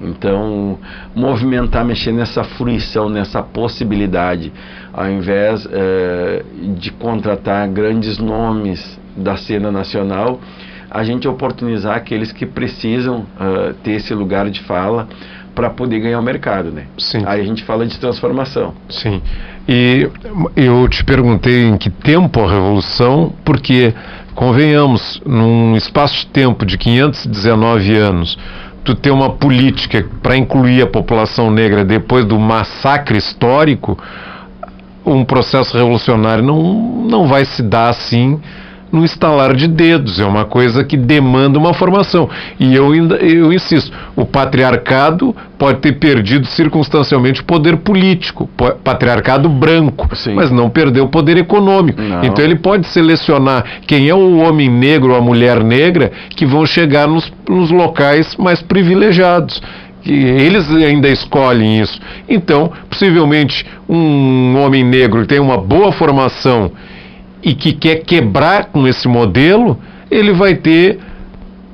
[0.00, 0.78] Então,
[1.14, 4.52] movimentar, mexer nessa fruição, nessa possibilidade,
[4.92, 6.44] ao invés eh,
[6.76, 10.38] de contratar grandes nomes da cena nacional,
[10.90, 15.08] a gente oportunizar aqueles que precisam uh, ter esse lugar de fala
[15.54, 16.86] para poder ganhar o mercado, né?
[16.98, 17.22] Sim.
[17.26, 18.74] Aí a gente fala de transformação.
[18.90, 19.22] Sim.
[19.66, 20.08] E
[20.54, 23.94] eu te perguntei em que tempo a revolução, porque
[24.34, 28.38] convenhamos, num espaço de tempo de 519 anos,
[28.84, 33.98] tu ter uma política para incluir a população negra depois do massacre histórico,
[35.04, 38.40] um processo revolucionário não, não vai se dar assim
[38.90, 42.28] no estalar de dedos, é uma coisa que demanda uma formação.
[42.58, 48.48] E eu, eu insisto, o patriarcado pode ter perdido circunstancialmente o poder político,
[48.84, 50.34] patriarcado branco, Sim.
[50.34, 52.00] mas não perdeu o poder econômico.
[52.00, 52.24] Não.
[52.24, 56.64] Então ele pode selecionar quem é o homem negro ou a mulher negra que vão
[56.64, 59.60] chegar nos, nos locais mais privilegiados
[60.08, 61.98] eles ainda escolhem isso.
[62.28, 66.70] Então, possivelmente, um homem negro que tem uma boa formação
[67.46, 69.78] e que quer quebrar com esse modelo,
[70.10, 70.98] ele vai ter,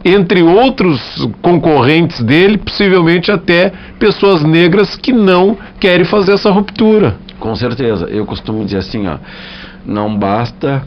[0.05, 1.01] entre outros
[1.41, 7.17] concorrentes dele, possivelmente até pessoas negras que não querem fazer essa ruptura.
[7.41, 8.05] Com certeza.
[8.05, 9.17] Eu costumo dizer assim, ó,
[9.87, 10.83] não basta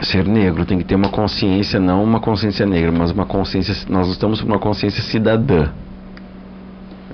[0.00, 4.08] ser negro, tem que ter uma consciência, não uma consciência negra, mas uma consciência, nós
[4.08, 5.68] estamos com uma consciência cidadã.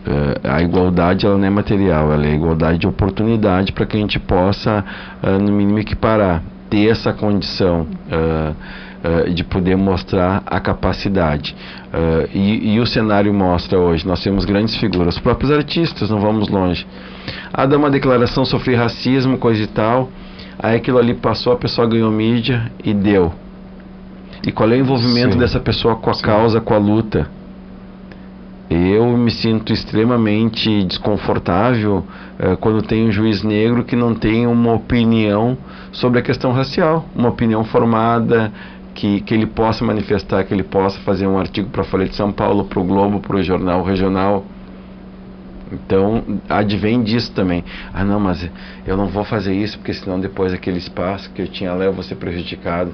[0.01, 4.01] Uh, a igualdade ela não é material, ela é igualdade de oportunidade para que a
[4.01, 4.83] gente possa,
[5.23, 8.55] uh, no mínimo, equiparar, ter essa condição uh,
[9.35, 11.57] de poder mostrar a capacidade.
[12.35, 16.51] E, e, o cenário mostra hoje: nós temos grandes figuras, os próprios artistas, não vamos
[16.51, 16.87] longe.
[17.51, 20.11] Ah, dá uma declaração, sofri racismo, coisa e tal,
[20.59, 23.33] aí aquilo ali passou, a pessoa ganhou mídia e deu.
[24.47, 25.39] E qual é o envolvimento Sim.
[25.39, 26.23] dessa pessoa com a Sim.
[26.23, 27.40] causa, com a luta?
[28.71, 32.05] Eu me sinto extremamente desconfortável
[32.39, 35.59] uh, quando tem um juiz negro que não tem uma opinião
[35.91, 38.53] sobre a questão racial, uma opinião formada,
[38.95, 42.15] que, que ele possa manifestar, que ele possa fazer um artigo para a Folha de
[42.15, 44.45] São Paulo, para o Globo, para o Jornal Regional.
[45.73, 47.65] Então, advém disso também.
[47.93, 48.49] Ah, não, mas
[48.87, 51.93] eu não vou fazer isso porque senão depois aquele espaço que eu tinha lá eu
[51.93, 52.93] vou ser prejudicado.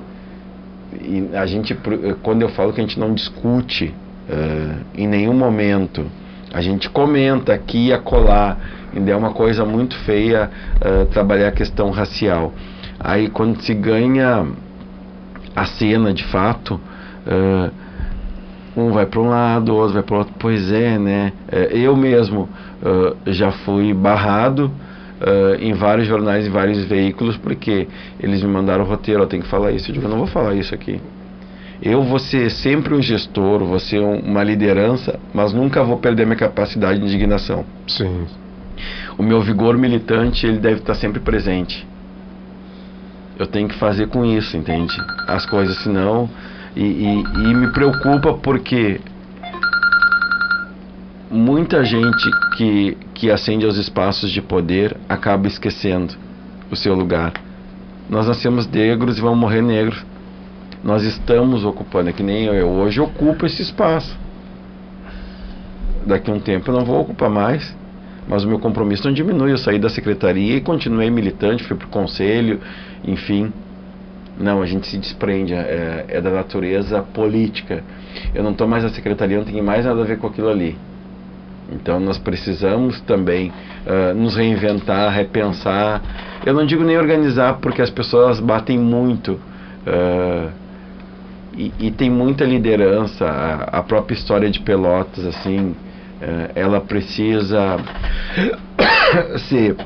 [1.03, 1.77] E a gente,
[2.23, 3.95] quando eu falo que a gente não discute
[4.29, 6.05] Uh, em nenhum momento.
[6.53, 8.57] A gente comenta aqui e acolá,
[8.95, 10.51] ainda é uma coisa muito feia
[10.81, 12.53] uh, trabalhar a questão racial.
[12.99, 14.45] Aí quando se ganha
[15.55, 16.81] a cena de fato,
[17.25, 17.71] uh,
[18.77, 20.35] um vai para um lado, o outro vai para o outro.
[20.41, 21.33] Pois é, né?
[21.71, 22.47] eu mesmo
[23.27, 24.71] já fui barrado
[25.61, 27.89] em vários jornais, em vários veículos, porque
[28.21, 29.89] eles me mandaram o roteiro, tenho que falar isso.
[29.89, 31.01] Eu digo, eu não vou falar isso aqui.
[31.83, 36.37] Eu vou ser sempre um gestor, vou ser uma liderança, mas nunca vou perder minha
[36.37, 37.65] capacidade de indignação.
[37.87, 38.27] Sim.
[39.19, 41.87] O meu vigor militante, ele deve estar sempre presente.
[43.39, 44.97] Eu tenho que fazer com isso, entende?
[45.27, 46.29] As coisas, senão...
[46.75, 49.01] E, e, e me preocupa porque
[51.31, 56.15] muita gente que, que ascende aos espaços de poder acaba esquecendo
[56.71, 57.33] o seu lugar.
[58.11, 60.05] Nós nascemos negros e vamos morrer negros
[60.87, 64.17] nós estamos ocupando, é que nem eu hoje ocupo esse espaço.
[66.07, 67.77] Daqui a um tempo eu não vou ocupar mais,
[68.29, 69.51] mas o meu compromisso não diminui.
[69.51, 72.61] Eu saí da secretaria e continuei militante, fui para o conselho,
[73.05, 73.53] enfim.
[74.39, 77.83] Não, a gente se desprende, é, é da natureza política.
[78.33, 80.79] Eu não estou mais na secretaria, não tenho mais nada a ver com aquilo ali.
[81.73, 86.01] Então nós precisamos também uh, nos reinventar, repensar.
[86.47, 89.33] Eu não digo nem organizar, porque as pessoas batem muito.
[89.85, 90.66] Uh,
[91.57, 95.75] e, tem muita liderança, a, a, própria história de Pelotas, assim,
[96.21, 97.79] é, ela precisa
[99.49, 99.77] ser,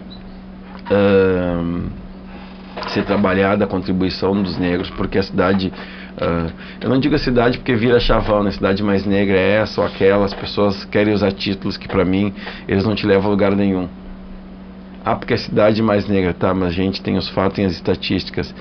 [2.88, 5.72] ser trabalhada a contribuição dos negros, porque a cidade.
[6.20, 8.50] Uh, eu não digo a cidade porque vira chavão, né?
[8.50, 12.04] A cidade mais negra é essa ou aquela, as pessoas querem usar títulos que para
[12.04, 12.34] mim
[12.68, 13.88] eles não te levam a lugar nenhum.
[15.04, 17.72] Ah, porque a cidade mais negra, tá, mas a gente tem os fatos e as
[17.72, 18.52] estatísticas.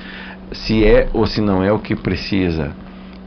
[0.53, 2.71] Se é ou se não é o que precisa,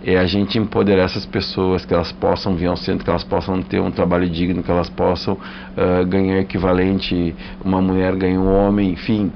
[0.05, 3.63] é a gente empoderar essas pessoas, que elas possam vir ao centro, que elas possam
[3.63, 7.35] ter um trabalho digno, que elas possam uh, ganhar equivalente,
[7.65, 9.31] uma mulher ganha um homem, enfim.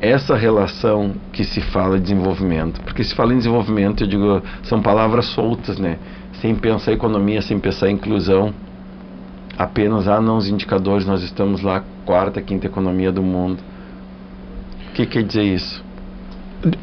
[0.00, 4.82] Essa relação que se fala de desenvolvimento, porque se fala em desenvolvimento, eu digo, são
[4.82, 5.98] palavras soltas, né?
[6.40, 8.52] Sem pensar economia, sem pensar inclusão,
[9.56, 13.60] apenas, ah, não, os indicadores, nós estamos lá, quarta, quinta economia do mundo.
[14.88, 15.83] O que quer dizer isso?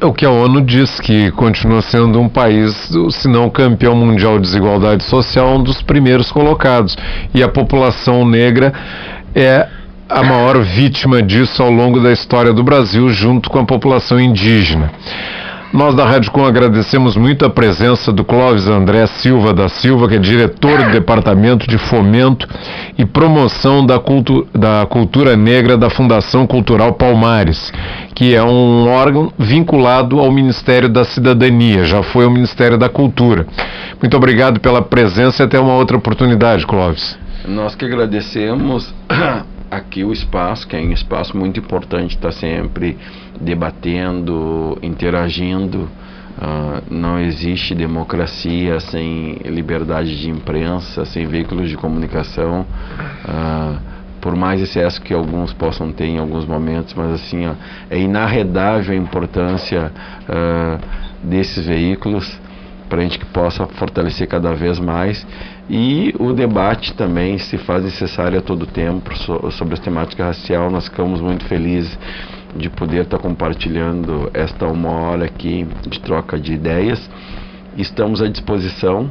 [0.00, 2.72] O que a ONU diz que continua sendo um país,
[3.10, 6.96] se não campeão mundial de desigualdade social, um dos primeiros colocados.
[7.34, 8.72] E a população negra
[9.34, 9.66] é
[10.08, 14.92] a maior vítima disso ao longo da história do Brasil, junto com a população indígena.
[15.72, 20.16] Nós da Rádio Com agradecemos muito a presença do Clóvis André Silva da Silva, que
[20.16, 22.46] é diretor do Departamento de Fomento
[22.98, 27.72] e Promoção da, Cultu da Cultura Negra da Fundação Cultural Palmares,
[28.14, 33.46] que é um órgão vinculado ao Ministério da Cidadania, já foi o Ministério da Cultura.
[33.98, 37.18] Muito obrigado pela presença e até uma outra oportunidade, Clóvis.
[37.48, 38.92] Nós que agradecemos
[39.72, 42.98] aqui o espaço, que é um espaço muito importante, está sempre
[43.40, 45.88] debatendo, interagindo.
[46.38, 52.66] Uh, não existe democracia sem liberdade de imprensa, sem veículos de comunicação.
[53.24, 53.78] Uh,
[54.20, 57.54] por mais excesso que alguns possam ter em alguns momentos, mas assim ó,
[57.90, 59.90] é inarredável a importância
[60.28, 60.78] uh,
[61.22, 62.38] desses veículos
[62.92, 65.26] para a gente que possa fortalecer cada vez mais
[65.70, 69.16] e o debate também se faz necessário a todo tempo
[69.52, 70.70] sobre as temáticas racial.
[70.70, 71.98] Nós ficamos muito felizes
[72.54, 77.08] de poder estar compartilhando esta uma hora aqui de troca de ideias.
[77.78, 79.08] Estamos à disposição,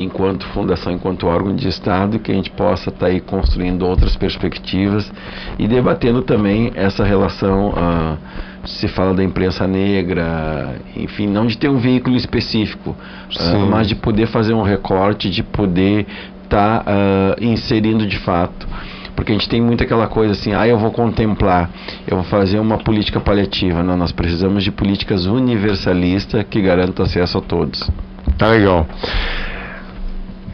[0.00, 5.12] enquanto fundação, enquanto órgão de Estado, que a gente possa estar aí construindo outras perspectivas
[5.58, 7.72] e debatendo também essa relação.
[7.72, 13.88] Uh, se fala da imprensa negra, enfim, não de ter um veículo específico, uh, mas
[13.88, 16.06] de poder fazer um recorte, de poder
[16.42, 18.66] estar tá, uh, inserindo de fato.
[19.14, 21.70] Porque a gente tem muito aquela coisa assim, ah, eu vou contemplar,
[22.06, 23.82] eu vou fazer uma política paliativa.
[23.82, 27.88] Não, nós precisamos de políticas universalistas que garantam acesso a todos.
[28.36, 28.86] Tá legal.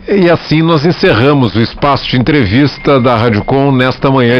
[0.09, 4.29] E assim nós encerramos o espaço de entrevista da Rádio Com nesta manhã.